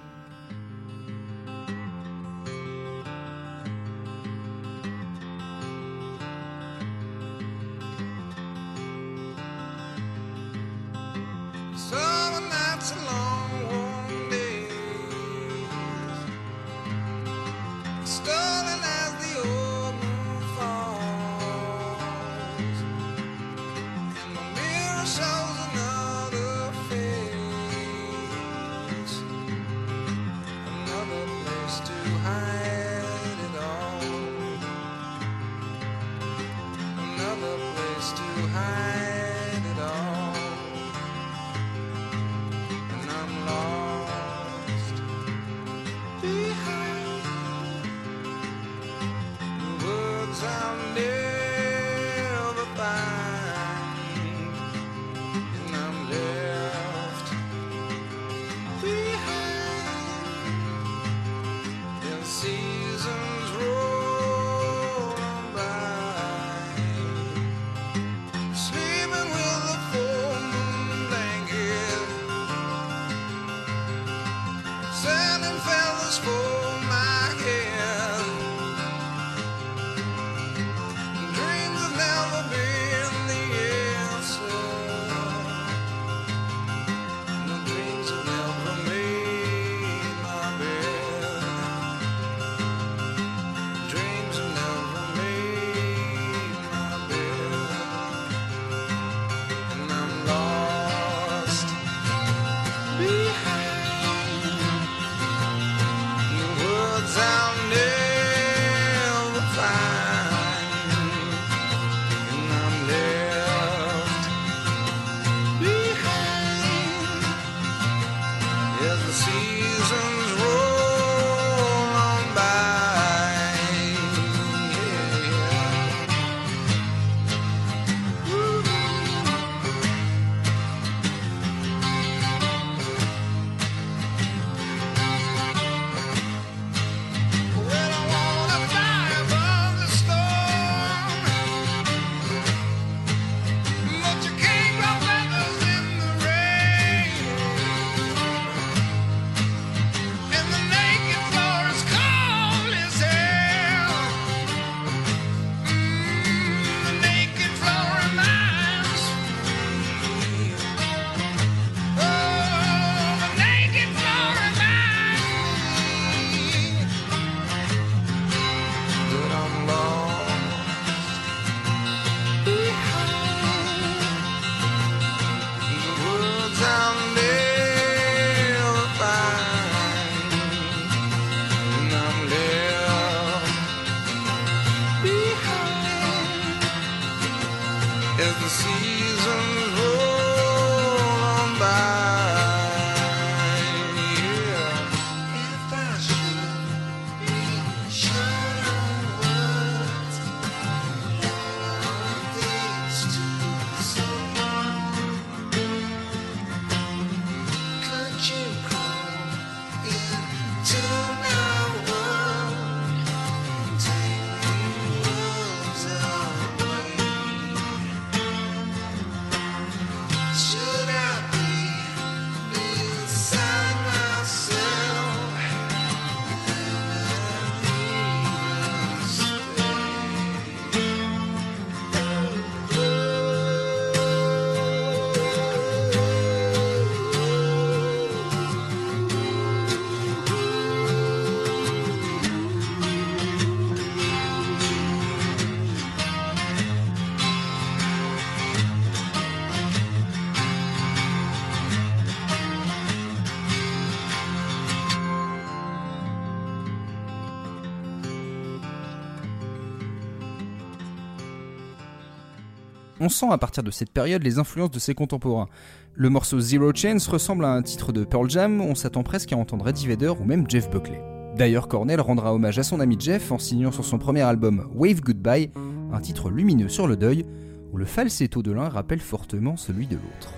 On 263.05 263.11
sent 263.11 263.27
à 263.31 263.37
partir 263.37 263.63
de 263.63 263.71
cette 263.71 263.91
période 263.91 264.23
les 264.23 264.39
influences 264.39 264.71
de 264.71 264.79
ses 264.79 264.95
contemporains. 264.95 265.51
Le 265.93 266.09
morceau 266.09 266.41
Zero 266.41 266.73
Chains 266.75 266.97
ressemble 267.07 267.45
à 267.45 267.53
un 267.53 267.61
titre 267.61 267.93
de 267.93 268.03
Pearl 268.03 268.31
Jam, 268.31 268.63
on 268.63 268.75
s'attend 268.75 269.03
presque 269.03 269.31
à 269.35 269.37
entendre 269.37 269.69
Eddie 269.69 269.87
Vedder 269.87 270.15
ou 270.19 270.25
même 270.25 270.49
Jeff 270.49 270.71
Buckley. 270.71 271.03
D'ailleurs, 271.37 271.69
Cornell 271.69 272.01
rendra 272.01 272.33
hommage 272.33 272.59
à 272.59 272.63
son 272.63 272.81
ami 272.81 272.97
Jeff 272.99 273.31
en 273.31 273.39
signant 273.39 273.73
sur 273.73 273.85
son 273.85 273.99
premier 273.99 274.23
album 274.23 274.71
Wave 274.75 275.03
Goodbye, 275.03 275.51
un 275.93 276.01
titre 276.01 276.31
lumineux 276.31 276.71
sur 276.71 276.87
le 276.87 276.97
deuil, 276.97 277.27
où 277.75 277.77
le 277.77 277.85
falsetto 277.85 278.43
de 278.43 278.53
l'un 278.53 278.71
rappelle 278.71 279.01
fortement 279.01 279.59
celui 279.59 279.87
de 279.87 279.97
l'autre. 279.97 280.33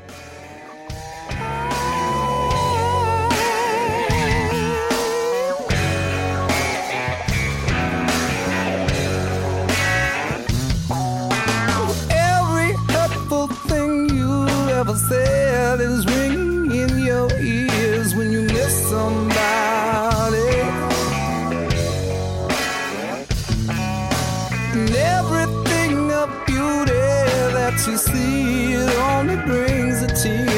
yourself 14.97 15.81
is 15.81 16.07
ringing 16.07 16.71
in 16.71 16.99
your 17.05 17.31
ears 17.39 18.15
when 18.15 18.33
you 18.33 18.43
miss 18.43 18.89
somebody. 18.89 20.39
And 24.75 24.91
everything 24.91 26.11
of 26.13 26.29
beauty 26.47 26.93
that 27.57 27.75
you 27.87 27.97
see, 27.99 28.73
it 28.73 28.97
only 29.11 29.37
brings 29.37 30.03
a 30.03 30.09
tear. 30.09 30.56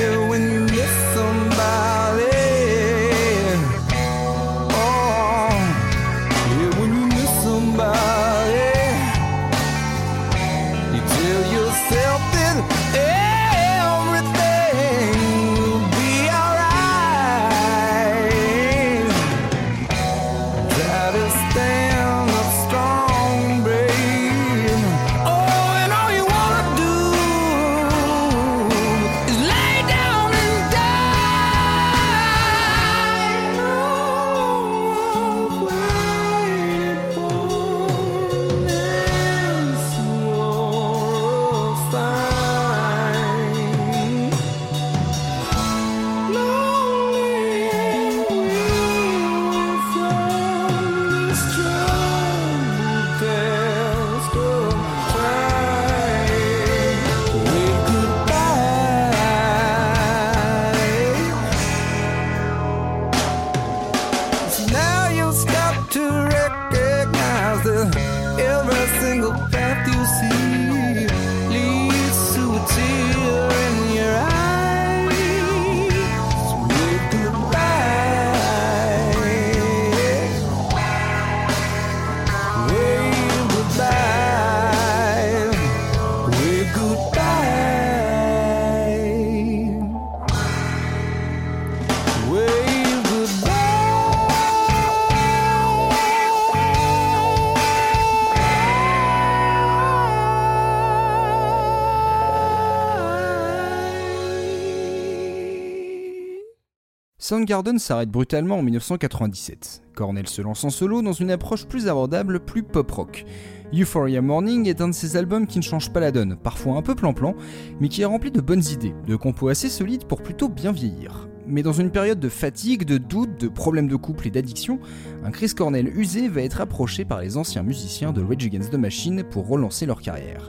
Soundgarden 107.29 107.79
s'arrête 107.79 108.09
brutalement 108.09 108.57
en 108.57 108.63
1997. 108.63 109.83
Cornell 109.95 110.27
se 110.27 110.41
lance 110.41 110.65
en 110.65 110.71
solo 110.71 111.03
dans 111.03 111.13
une 111.13 111.31
approche 111.31 111.67
plus 111.67 111.87
abordable, 111.87 112.41
plus 112.41 112.63
pop-rock. 112.63 113.27
Euphoria 113.75 114.23
Morning 114.23 114.67
est 114.67 114.81
un 114.81 114.89
de 114.89 114.95
ces 114.95 115.15
albums 115.15 115.47
qui 115.47 115.59
ne 115.59 115.63
change 115.63 115.93
pas 115.93 116.01
la 116.01 116.11
donne, 116.11 116.39
parfois 116.43 116.77
un 116.79 116.81
peu 116.81 116.95
plan-plan, 116.95 117.35
mais 117.81 117.91
qui 117.91 118.01
est 118.01 118.07
rempli 118.07 118.31
de 118.31 118.41
bonnes 118.41 118.65
idées, 118.73 118.95
de 119.07 119.15
compos 119.15 119.49
assez 119.49 119.69
solides 119.69 120.07
pour 120.07 120.23
plutôt 120.23 120.49
bien 120.49 120.73
vieillir. 120.73 121.29
Mais 121.47 121.63
dans 121.63 121.75
une 121.75 121.91
période 121.91 122.19
de 122.19 122.31
fatigue, 122.31 122.87
de 122.87 122.97
doute, 122.97 123.39
de 123.39 123.49
problèmes 123.49 123.89
de 123.89 123.97
couple 123.97 124.29
et 124.29 124.31
d'addiction, 124.31 124.81
un 125.23 125.31
Chris 125.31 125.53
Cornell 125.55 125.95
usé 125.99 126.31
va 126.31 126.41
être 126.41 126.63
approché 126.63 127.05
par 127.05 127.21
les 127.21 127.37
anciens 127.37 127.63
musiciens 127.63 128.13
de 128.13 128.23
Rage 128.23 128.47
Against 128.47 128.71
the 128.71 128.79
Machine 128.79 129.23
pour 129.23 129.49
relancer 129.49 129.85
leur 129.85 130.01
carrière. 130.01 130.49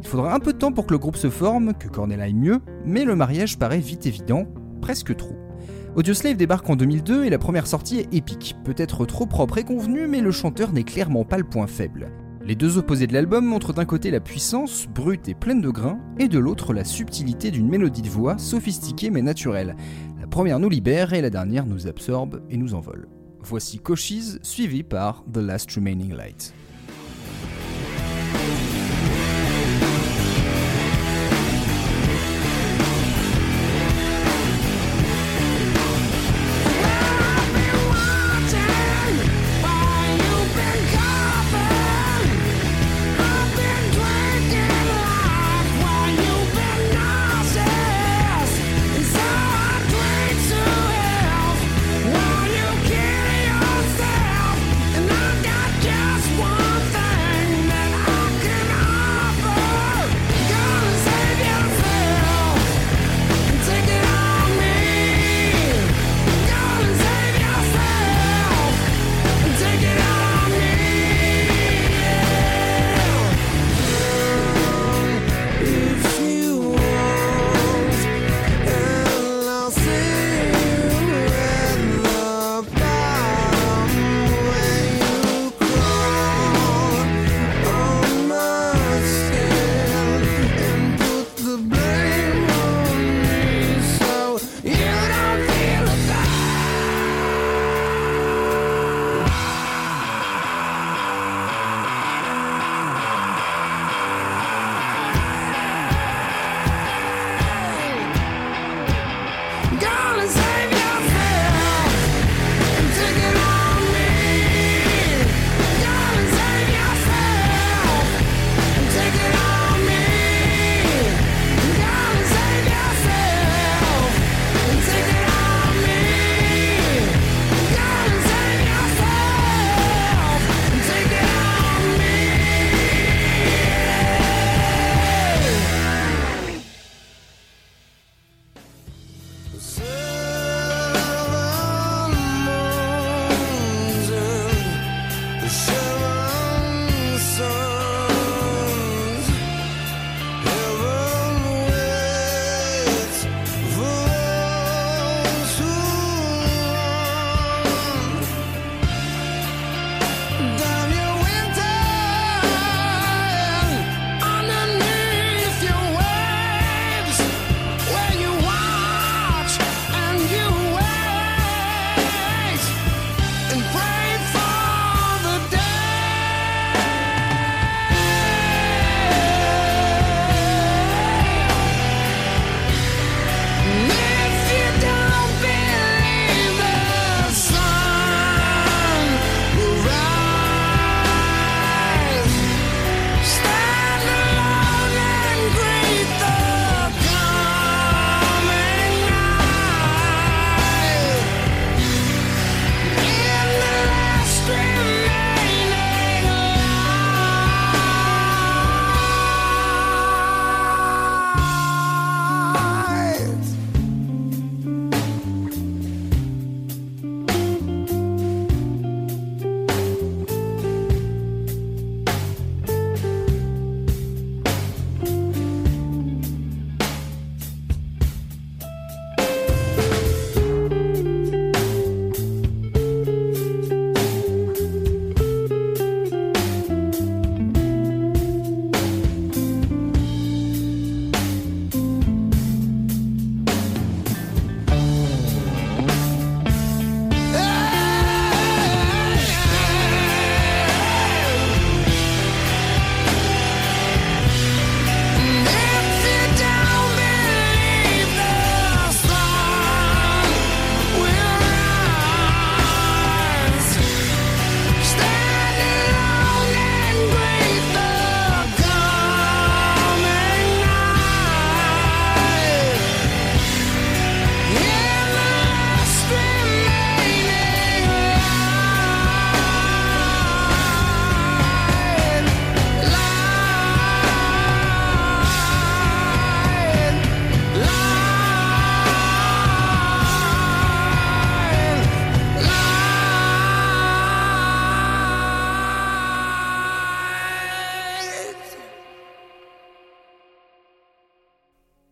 Il 0.00 0.06
faudra 0.06 0.32
un 0.32 0.38
peu 0.38 0.52
de 0.52 0.58
temps 0.58 0.70
pour 0.70 0.86
que 0.86 0.92
le 0.92 0.98
groupe 0.98 1.16
se 1.16 1.28
forme, 1.28 1.74
que 1.74 1.88
Cornell 1.88 2.20
aille 2.20 2.34
mieux, 2.34 2.60
mais 2.84 3.04
le 3.04 3.16
mariage 3.16 3.58
paraît 3.58 3.80
vite 3.80 4.06
évident, 4.06 4.46
presque 4.80 5.16
trop. 5.16 5.39
Audioslave 5.96 6.36
débarque 6.36 6.70
en 6.70 6.76
2002 6.76 7.24
et 7.24 7.30
la 7.30 7.38
première 7.38 7.66
sortie 7.66 7.98
est 7.98 8.14
épique, 8.14 8.54
peut-être 8.64 9.06
trop 9.06 9.26
propre 9.26 9.58
et 9.58 9.64
convenue, 9.64 10.06
mais 10.06 10.20
le 10.20 10.30
chanteur 10.30 10.72
n'est 10.72 10.84
clairement 10.84 11.24
pas 11.24 11.36
le 11.36 11.44
point 11.44 11.66
faible. 11.66 12.12
Les 12.44 12.54
deux 12.54 12.78
opposés 12.78 13.08
de 13.08 13.12
l'album 13.12 13.44
montrent 13.44 13.72
d'un 13.72 13.84
côté 13.84 14.12
la 14.12 14.20
puissance, 14.20 14.86
brute 14.86 15.28
et 15.28 15.34
pleine 15.34 15.60
de 15.60 15.68
grains, 15.68 15.98
et 16.18 16.28
de 16.28 16.38
l'autre 16.38 16.72
la 16.72 16.84
subtilité 16.84 17.50
d'une 17.50 17.68
mélodie 17.68 18.02
de 18.02 18.08
voix 18.08 18.38
sophistiquée 18.38 19.10
mais 19.10 19.20
naturelle. 19.20 19.74
La 20.20 20.28
première 20.28 20.60
nous 20.60 20.68
libère 20.68 21.12
et 21.12 21.22
la 21.22 21.30
dernière 21.30 21.66
nous 21.66 21.88
absorbe 21.88 22.40
et 22.50 22.56
nous 22.56 22.74
envole. 22.74 23.08
Voici 23.40 23.80
Cochise, 23.80 24.38
suivi 24.42 24.84
par 24.84 25.24
The 25.32 25.38
Last 25.38 25.72
Remaining 25.72 26.14
Light. 26.14 26.54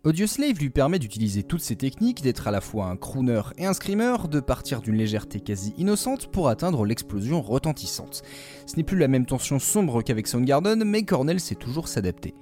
Audioslave 0.08 0.58
lui 0.58 0.70
permet 0.70 0.98
d'utiliser 0.98 1.42
toutes 1.42 1.60
ses 1.60 1.76
techniques, 1.76 2.22
d'être 2.22 2.48
à 2.48 2.50
la 2.50 2.62
fois 2.62 2.86
un 2.86 2.96
crooner 2.96 3.42
et 3.58 3.66
un 3.66 3.74
screamer, 3.74 4.26
de 4.30 4.40
partir 4.40 4.80
d'une 4.80 4.96
légèreté 4.96 5.38
quasi 5.38 5.74
innocente 5.76 6.28
pour 6.28 6.48
atteindre 6.48 6.86
l'explosion 6.86 7.42
retentissante. 7.42 8.22
Ce 8.64 8.76
n'est 8.76 8.84
plus 8.84 8.96
la 8.96 9.06
même 9.06 9.26
tension 9.26 9.58
sombre 9.58 10.00
qu'avec 10.00 10.26
Soundgarden, 10.26 10.82
mais 10.82 11.02
Cornell 11.02 11.40
sait 11.40 11.56
toujours 11.56 11.88
s'adapter. 11.88 12.32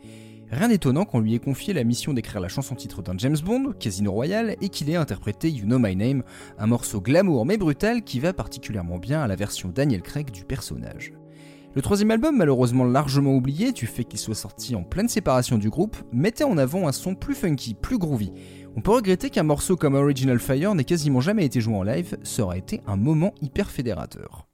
Rien 0.52 0.68
d'étonnant 0.68 1.04
qu'on 1.04 1.18
lui 1.18 1.34
ait 1.34 1.40
confié 1.40 1.74
la 1.74 1.82
mission 1.82 2.14
d'écrire 2.14 2.40
la 2.40 2.46
chanson 2.46 2.76
titre 2.76 3.02
d'un 3.02 3.18
James 3.18 3.38
Bond, 3.44 3.72
Casino 3.72 4.12
Royale, 4.12 4.54
et 4.60 4.68
qu'il 4.68 4.88
ait 4.88 4.94
interprété 4.94 5.50
You 5.50 5.64
Know 5.64 5.80
My 5.80 5.96
Name, 5.96 6.22
un 6.58 6.66
morceau 6.68 7.00
glamour 7.00 7.46
mais 7.46 7.56
brutal 7.56 8.04
qui 8.04 8.20
va 8.20 8.32
particulièrement 8.32 8.98
bien 8.98 9.22
à 9.22 9.26
la 9.26 9.34
version 9.34 9.70
Daniel 9.70 10.02
Craig 10.02 10.30
du 10.30 10.44
personnage. 10.44 11.14
Le 11.76 11.82
troisième 11.82 12.10
album, 12.10 12.38
malheureusement 12.38 12.86
largement 12.86 13.34
oublié 13.34 13.70
du 13.70 13.86
fait 13.86 14.04
qu'il 14.04 14.18
soit 14.18 14.34
sorti 14.34 14.74
en 14.74 14.82
pleine 14.82 15.10
séparation 15.10 15.58
du 15.58 15.68
groupe, 15.68 15.98
mettait 16.10 16.42
en 16.42 16.56
avant 16.56 16.88
un 16.88 16.92
son 16.92 17.14
plus 17.14 17.34
funky, 17.34 17.74
plus 17.74 17.98
groovy. 17.98 18.32
On 18.76 18.80
peut 18.80 18.92
regretter 18.92 19.28
qu'un 19.28 19.42
morceau 19.42 19.76
comme 19.76 19.94
Original 19.94 20.38
Fire 20.38 20.74
n'ait 20.74 20.84
quasiment 20.84 21.20
jamais 21.20 21.44
été 21.44 21.60
joué 21.60 21.74
en 21.74 21.82
live, 21.82 22.16
ça 22.22 22.44
aurait 22.44 22.60
été 22.60 22.80
un 22.86 22.96
moment 22.96 23.34
hyper 23.42 23.70
fédérateur. 23.70 24.46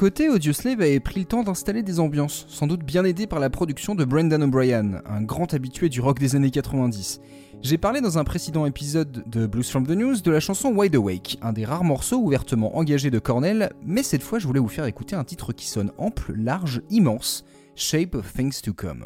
Côté, 0.00 0.30
Audioslave 0.30 0.80
avait 0.80 0.98
pris 0.98 1.20
le 1.20 1.26
temps 1.26 1.42
d'installer 1.42 1.82
des 1.82 2.00
ambiances, 2.00 2.46
sans 2.48 2.66
doute 2.66 2.82
bien 2.82 3.04
aidé 3.04 3.26
par 3.26 3.38
la 3.38 3.50
production 3.50 3.94
de 3.94 4.06
Brendan 4.06 4.42
O'Brien, 4.42 5.02
un 5.04 5.20
grand 5.20 5.52
habitué 5.52 5.90
du 5.90 6.00
rock 6.00 6.18
des 6.18 6.36
années 6.36 6.50
90. 6.50 7.20
J'ai 7.60 7.76
parlé 7.76 8.00
dans 8.00 8.16
un 8.16 8.24
précédent 8.24 8.64
épisode 8.64 9.22
de 9.28 9.46
Blues 9.46 9.68
from 9.68 9.86
the 9.86 9.90
News 9.90 10.22
de 10.22 10.30
la 10.30 10.40
chanson 10.40 10.72
Wide 10.74 10.96
Awake, 10.96 11.36
un 11.42 11.52
des 11.52 11.66
rares 11.66 11.84
morceaux 11.84 12.16
ouvertement 12.16 12.78
engagés 12.78 13.10
de 13.10 13.18
Cornell, 13.18 13.74
mais 13.84 14.02
cette 14.02 14.22
fois 14.22 14.38
je 14.38 14.46
voulais 14.46 14.58
vous 14.58 14.68
faire 14.68 14.86
écouter 14.86 15.16
un 15.16 15.24
titre 15.24 15.52
qui 15.52 15.66
sonne 15.68 15.92
ample, 15.98 16.32
large, 16.34 16.80
immense, 16.88 17.44
Shape 17.74 18.14
of 18.14 18.32
Things 18.32 18.62
to 18.62 18.72
Come. 18.72 19.04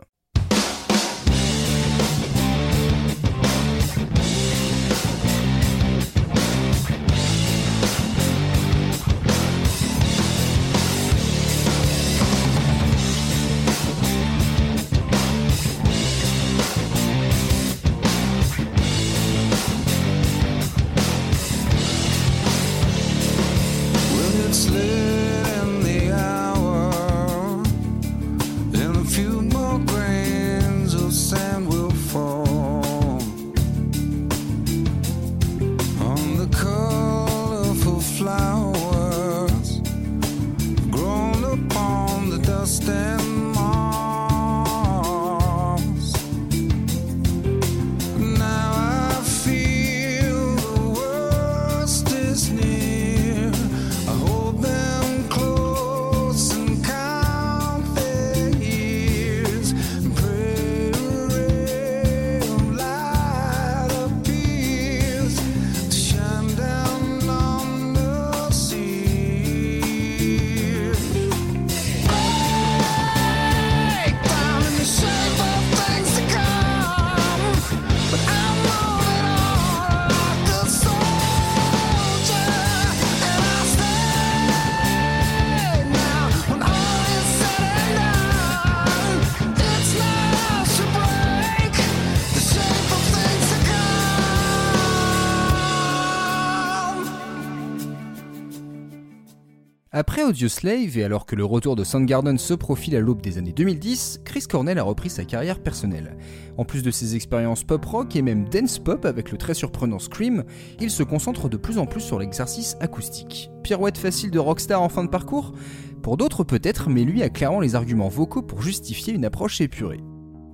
Après 100.07 100.23
Audioslave, 100.23 100.99
et 100.99 101.03
alors 101.03 101.25
que 101.25 101.35
le 101.35 101.47
retour 101.47 101.77
de 101.77 101.83
Soundgarden 101.83 102.37
se 102.37 102.53
profile 102.53 102.95
à 102.95 103.01
l'aube 103.01 103.23
des 103.23 103.39
années 103.39 103.55
2010, 103.55 104.21
Chris 104.27 104.43
Cornell 104.47 104.79
a 104.79 104.83
repris 104.83 105.09
sa 105.09 105.25
carrière 105.25 105.61
personnelle. 105.61 106.19
En 106.59 106.67
plus 106.67 106.83
de 106.83 106.91
ses 106.91 107.17
expériences 107.17 107.65
pop-rock 107.65 108.15
et 108.15 108.21
même 108.21 108.47
dance-pop 108.47 109.07
avec 109.07 109.33
le 109.33 109.39
très 109.39 109.55
surprenant 109.55 109.99
Scream, 109.99 110.45
il 110.79 110.91
se 110.91 111.03
concentre 111.03 111.49
de 111.49 111.57
plus 111.57 111.79
en 111.79 111.87
plus 111.87 112.03
sur 112.03 112.19
l'exercice 112.19 112.77
acoustique. 112.81 113.49
Pirouette 113.63 113.97
facile 113.97 114.31
de 114.31 114.39
rockstar 114.39 114.83
en 114.83 114.91
fin 114.91 115.05
de 115.05 115.09
parcours? 115.09 115.55
Pour 116.03 116.19
d'autres 116.19 116.45
peut-être, 116.45 116.91
mais 116.91 117.05
lui 117.05 117.23
a 117.23 117.31
clairement 117.31 117.61
les 117.61 117.75
arguments 117.75 118.09
vocaux 118.09 118.43
pour 118.43 118.61
justifier 118.61 119.15
une 119.15 119.25
approche 119.25 119.63
épurée. 119.63 120.03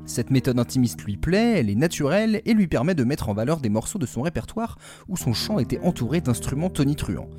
Cette 0.07 0.31
méthode 0.31 0.61
intimiste 0.61 1.03
lui 1.03 1.17
plaît, 1.17 1.59
elle 1.59 1.71
est 1.71 1.75
naturelle 1.75 2.41
et 2.45 2.55
lui 2.55 2.69
permet 2.69 2.95
de 2.95 3.03
mettre 3.03 3.29
en 3.29 3.35
valeur 3.35 3.59
des 3.59 3.69
morceaux 3.69 3.99
de 3.99 4.07
son 4.07 4.23
répertoire 4.23 4.79
où 5.09 5.17
son 5.17 5.33
chant 5.33 5.59
était 5.59 5.81
entouré 5.81 6.21
d'instruments 6.21 6.71
tonitruants. 6.71 7.31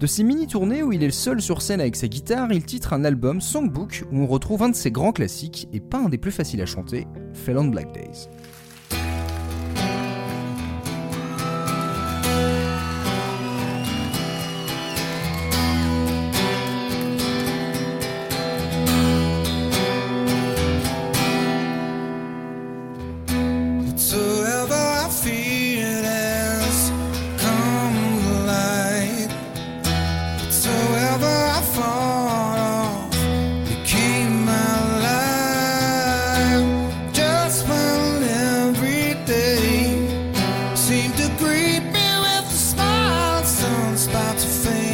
De 0.00 0.06
ces 0.06 0.22
mini-tournées 0.22 0.82
où 0.82 0.92
il 0.92 1.02
est 1.02 1.08
le 1.08 1.12
seul 1.12 1.42
sur 1.42 1.60
scène 1.60 1.82
avec 1.82 1.94
sa 1.94 2.08
guitare, 2.08 2.50
il 2.54 2.64
titre 2.64 2.94
un 2.94 3.04
album 3.04 3.42
Songbook 3.42 4.04
où 4.10 4.20
on 4.20 4.26
retrouve 4.26 4.62
un 4.62 4.70
de 4.70 4.74
ses 4.74 4.90
grands 4.90 5.12
classiques 5.12 5.68
et 5.74 5.80
pas 5.80 5.98
un 5.98 6.08
des 6.08 6.16
plus 6.16 6.30
faciles 6.30 6.62
à 6.62 6.66
chanter, 6.66 7.06
Fell 7.34 7.58
on 7.58 7.66
Black 7.66 7.92
Days. 7.92 8.30
spots 43.96 44.44
to 44.44 44.48
fade. 44.48 44.89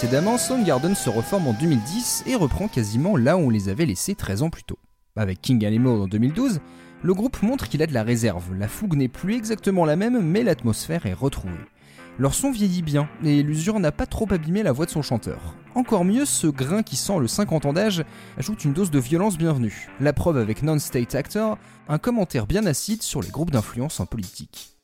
Précédemment, 0.00 0.38
Soundgarden 0.38 0.94
se 0.94 1.10
reforme 1.10 1.48
en 1.48 1.52
2010 1.54 2.22
et 2.28 2.36
reprend 2.36 2.68
quasiment 2.68 3.16
là 3.16 3.36
où 3.36 3.40
on 3.40 3.50
les 3.50 3.68
avait 3.68 3.84
laissés 3.84 4.14
13 4.14 4.44
ans 4.44 4.48
plus 4.48 4.62
tôt. 4.62 4.78
Avec 5.16 5.42
King 5.42 5.66
Animal 5.66 6.02
en 6.02 6.06
2012, 6.06 6.60
le 7.02 7.14
groupe 7.14 7.42
montre 7.42 7.68
qu'il 7.68 7.82
a 7.82 7.86
de 7.88 7.92
la 7.92 8.04
réserve, 8.04 8.54
la 8.56 8.68
fougue 8.68 8.94
n'est 8.94 9.08
plus 9.08 9.34
exactement 9.34 9.84
la 9.84 9.96
même 9.96 10.20
mais 10.20 10.44
l'atmosphère 10.44 11.06
est 11.06 11.14
retrouvée. 11.14 11.64
Leur 12.16 12.32
son 12.32 12.52
vieillit 12.52 12.82
bien 12.82 13.08
et 13.24 13.42
l'usure 13.42 13.80
n'a 13.80 13.90
pas 13.90 14.06
trop 14.06 14.28
abîmé 14.30 14.62
la 14.62 14.70
voix 14.70 14.86
de 14.86 14.92
son 14.92 15.02
chanteur. 15.02 15.56
Encore 15.74 16.04
mieux, 16.04 16.26
ce 16.26 16.46
grain 16.46 16.84
qui 16.84 16.94
sent 16.94 17.18
le 17.18 17.26
50 17.26 17.66
ans 17.66 17.72
d'âge 17.72 18.04
ajoute 18.36 18.64
une 18.64 18.74
dose 18.74 18.92
de 18.92 19.00
violence 19.00 19.36
bienvenue. 19.36 19.88
La 19.98 20.12
preuve 20.12 20.36
avec 20.36 20.62
Non-State 20.62 21.16
Actor, 21.16 21.58
un 21.88 21.98
commentaire 21.98 22.46
bien 22.46 22.66
acide 22.66 23.02
sur 23.02 23.20
les 23.20 23.30
groupes 23.30 23.50
d'influence 23.50 23.98
en 23.98 24.06
politique. 24.06 24.76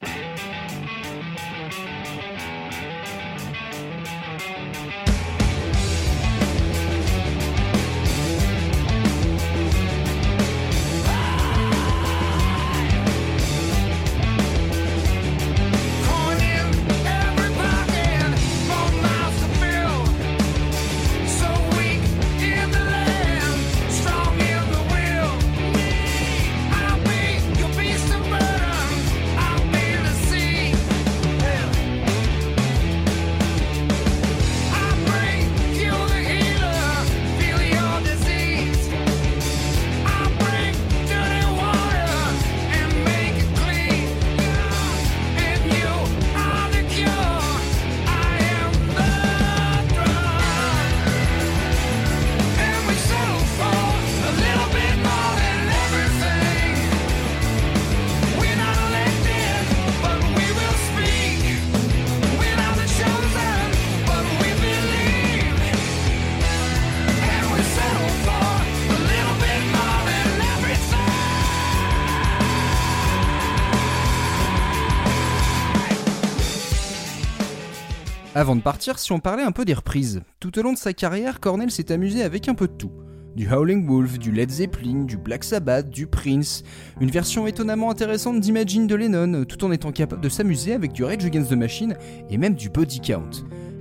Avant 78.45 78.57
de 78.57 78.61
partir, 78.61 78.99
si 78.99 79.11
on 79.11 79.20
parlait 79.20 79.42
un 79.42 79.53
peu 79.53 79.64
des 79.64 79.72
reprises. 79.72 80.20
Tout 80.38 80.59
au 80.59 80.62
long 80.62 80.74
de 80.74 80.78
sa 80.78 80.92
carrière, 80.92 81.40
Cornell 81.40 81.70
s'est 81.70 81.90
amusé 81.90 82.22
avec 82.22 82.47
un 82.47 82.55
peu 82.55 82.68
de 82.68 82.74
tout. 82.74 82.92
Du 83.34 83.49
Howling 83.49 83.86
Wolf, 83.86 84.18
du 84.18 84.32
Led 84.32 84.51
Zeppelin, 84.51 85.05
du 85.05 85.16
Black 85.16 85.45
Sabbath, 85.45 85.88
du 85.88 86.07
Prince, 86.07 86.62
une 87.01 87.11
version 87.11 87.47
étonnamment 87.47 87.90
intéressante 87.90 88.40
d'Imagine 88.40 88.86
de 88.86 88.95
Lennon, 88.97 89.47
tout 89.47 89.64
en 89.64 89.72
étant 89.72 89.92
capable 89.92 90.20
de 90.20 90.28
s'amuser 90.28 90.74
avec 90.74 90.92
du 90.92 91.05
Rage 91.05 91.24
Against 91.24 91.49
the 91.49 91.57
Machine 91.57 91.97
et 92.28 92.36
même 92.36 92.55
du 92.55 92.68
Body 92.68 93.01
Count. 93.01 93.30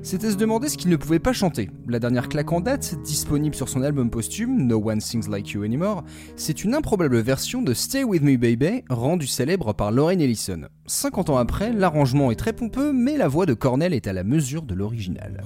C'était 0.03 0.31
se 0.31 0.35
demander 0.35 0.67
ce 0.67 0.77
qu'il 0.77 0.89
ne 0.89 0.97
pouvait 0.97 1.19
pas 1.19 1.31
chanter. 1.31 1.69
La 1.87 1.97
dernière 1.97 2.27
claque 2.27 2.51
en 2.51 2.59
date, 2.59 3.01
disponible 3.05 3.55
sur 3.55 3.69
son 3.69 3.81
album 3.83 4.09
posthume 4.09 4.67
No 4.67 4.81
One 4.83 4.99
Sings 4.99 5.29
Like 5.29 5.51
You 5.51 5.63
Anymore, 5.63 6.03
c'est 6.35 6.65
une 6.65 6.75
improbable 6.75 7.19
version 7.21 7.61
de 7.61 7.73
Stay 7.73 8.03
With 8.03 8.21
Me 8.21 8.35
Baby, 8.35 8.83
rendue 8.89 9.27
célèbre 9.27 9.71
par 9.71 9.91
Lauren 9.91 10.19
Ellison. 10.19 10.63
50 10.87 11.29
ans 11.29 11.37
après, 11.37 11.71
l'arrangement 11.71 12.31
est 12.31 12.35
très 12.35 12.51
pompeux, 12.51 12.91
mais 12.91 13.15
la 13.15 13.29
voix 13.29 13.45
de 13.45 13.53
Cornell 13.53 13.93
est 13.93 14.07
à 14.07 14.13
la 14.13 14.25
mesure 14.25 14.63
de 14.63 14.73
l'original. 14.73 15.41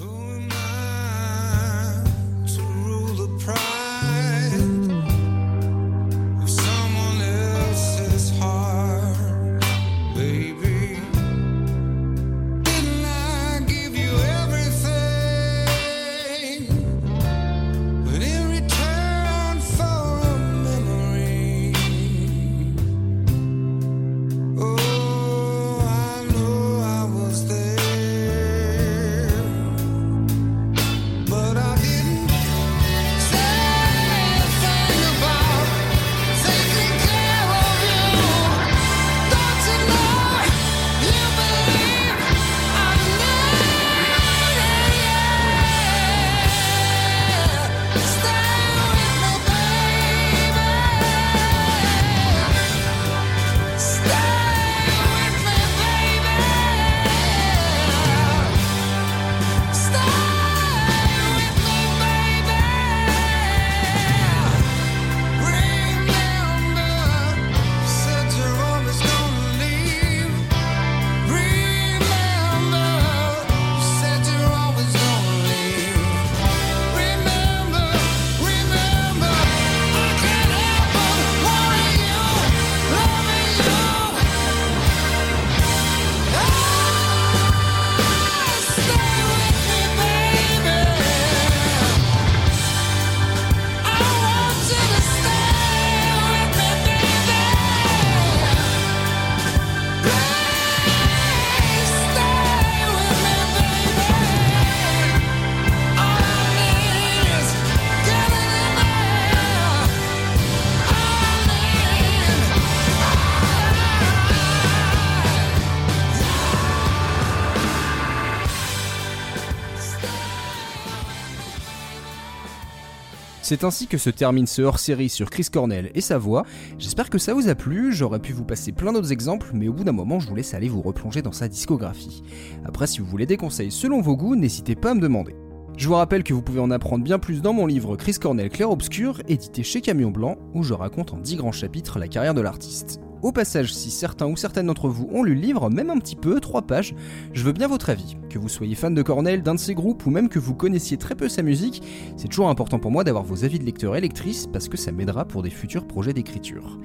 C'est 123.49 123.63
ainsi 123.63 123.87
que 123.87 123.97
se 123.97 124.09
termine 124.09 124.45
ce 124.45 124.61
hors-série 124.61 125.07
sur 125.07 125.29
Chris 125.29 125.47
Cornell 125.49 125.89
et 125.95 126.01
sa 126.01 126.17
voix. 126.17 126.43
J'espère 126.77 127.09
que 127.09 127.17
ça 127.17 127.33
vous 127.33 127.47
a 127.47 127.55
plu, 127.55 127.93
j'aurais 127.93 128.19
pu 128.19 128.33
vous 128.33 128.43
passer 128.43 128.73
plein 128.73 128.91
d'autres 128.91 129.13
exemples, 129.13 129.51
mais 129.53 129.69
au 129.69 129.73
bout 129.73 129.85
d'un 129.85 129.93
moment, 129.93 130.19
je 130.19 130.27
vous 130.27 130.35
laisse 130.35 130.53
aller 130.53 130.67
vous 130.67 130.81
replonger 130.81 131.21
dans 131.21 131.31
sa 131.31 131.47
discographie. 131.47 132.23
Après, 132.65 132.87
si 132.87 132.99
vous 132.99 133.05
voulez 133.05 133.25
des 133.25 133.37
conseils 133.37 133.71
selon 133.71 134.01
vos 134.01 134.17
goûts, 134.17 134.35
n'hésitez 134.35 134.75
pas 134.75 134.91
à 134.91 134.95
me 134.95 134.99
demander. 134.99 135.33
Je 135.77 135.87
vous 135.87 135.93
rappelle 135.93 136.25
que 136.25 136.33
vous 136.33 136.41
pouvez 136.41 136.59
en 136.59 136.71
apprendre 136.71 137.05
bien 137.05 137.19
plus 137.19 137.41
dans 137.41 137.53
mon 137.53 137.67
livre 137.67 137.95
Chris 137.95 138.15
Cornell 138.19 138.49
Clair 138.49 138.69
Obscur, 138.69 139.21
édité 139.29 139.63
chez 139.63 139.79
Camion 139.79 140.11
Blanc, 140.11 140.35
où 140.53 140.61
je 140.61 140.73
raconte 140.73 141.13
en 141.13 141.17
10 141.17 141.37
grands 141.37 141.53
chapitres 141.53 141.99
la 141.99 142.09
carrière 142.09 142.33
de 142.33 142.41
l'artiste. 142.41 142.99
Au 143.23 143.31
passage, 143.31 143.73
si 143.73 143.89
certains 143.89 144.27
ou 144.27 144.37
certaines 144.37 144.67
d'entre 144.67 144.89
vous 144.89 145.09
ont 145.11 145.23
lu 145.23 145.33
le 145.33 145.41
livre, 145.41 145.69
même 145.69 145.89
un 145.89 145.97
petit 145.97 146.15
peu, 146.15 146.39
trois 146.39 146.61
pages, 146.61 146.93
je 147.33 147.43
veux 147.43 147.51
bien 147.51 147.67
votre 147.67 147.89
avis. 147.89 148.15
Que 148.29 148.37
vous 148.37 148.49
soyez 148.49 148.75
fan 148.75 148.93
de 148.93 149.01
Cornell, 149.01 149.41
d'un 149.41 149.55
de 149.55 149.59
ses 149.59 149.73
groupes, 149.73 150.05
ou 150.05 150.11
même 150.11 150.29
que 150.29 150.37
vous 150.37 150.53
connaissiez 150.53 150.97
très 150.97 151.15
peu 151.15 151.27
sa 151.27 151.41
musique, 151.41 151.81
c'est 152.15 152.27
toujours 152.27 152.49
important 152.49 152.77
pour 152.77 152.91
moi 152.91 153.03
d'avoir 153.03 153.23
vos 153.23 153.43
avis 153.43 153.57
de 153.57 153.65
lecteur 153.65 153.95
et 153.95 154.01
lectrice 154.01 154.45
parce 154.45 154.69
que 154.69 154.77
ça 154.77 154.91
m'aidera 154.91 155.25
pour 155.25 155.41
des 155.41 155.49
futurs 155.49 155.87
projets 155.87 156.13
d'écriture. 156.13 156.79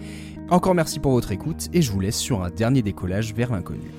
Encore 0.49 0.74
merci 0.74 1.01
pour 1.01 1.12
votre 1.12 1.33
écoute 1.33 1.68
et 1.72 1.83
je 1.83 1.93
vous 1.93 2.01
laisse 2.01 2.18
sur 2.18 2.43
un 2.43 2.51
dernier 2.51 2.83
décollage 2.83 3.35
vers 3.35 3.53
l'inconnu. 3.53 3.91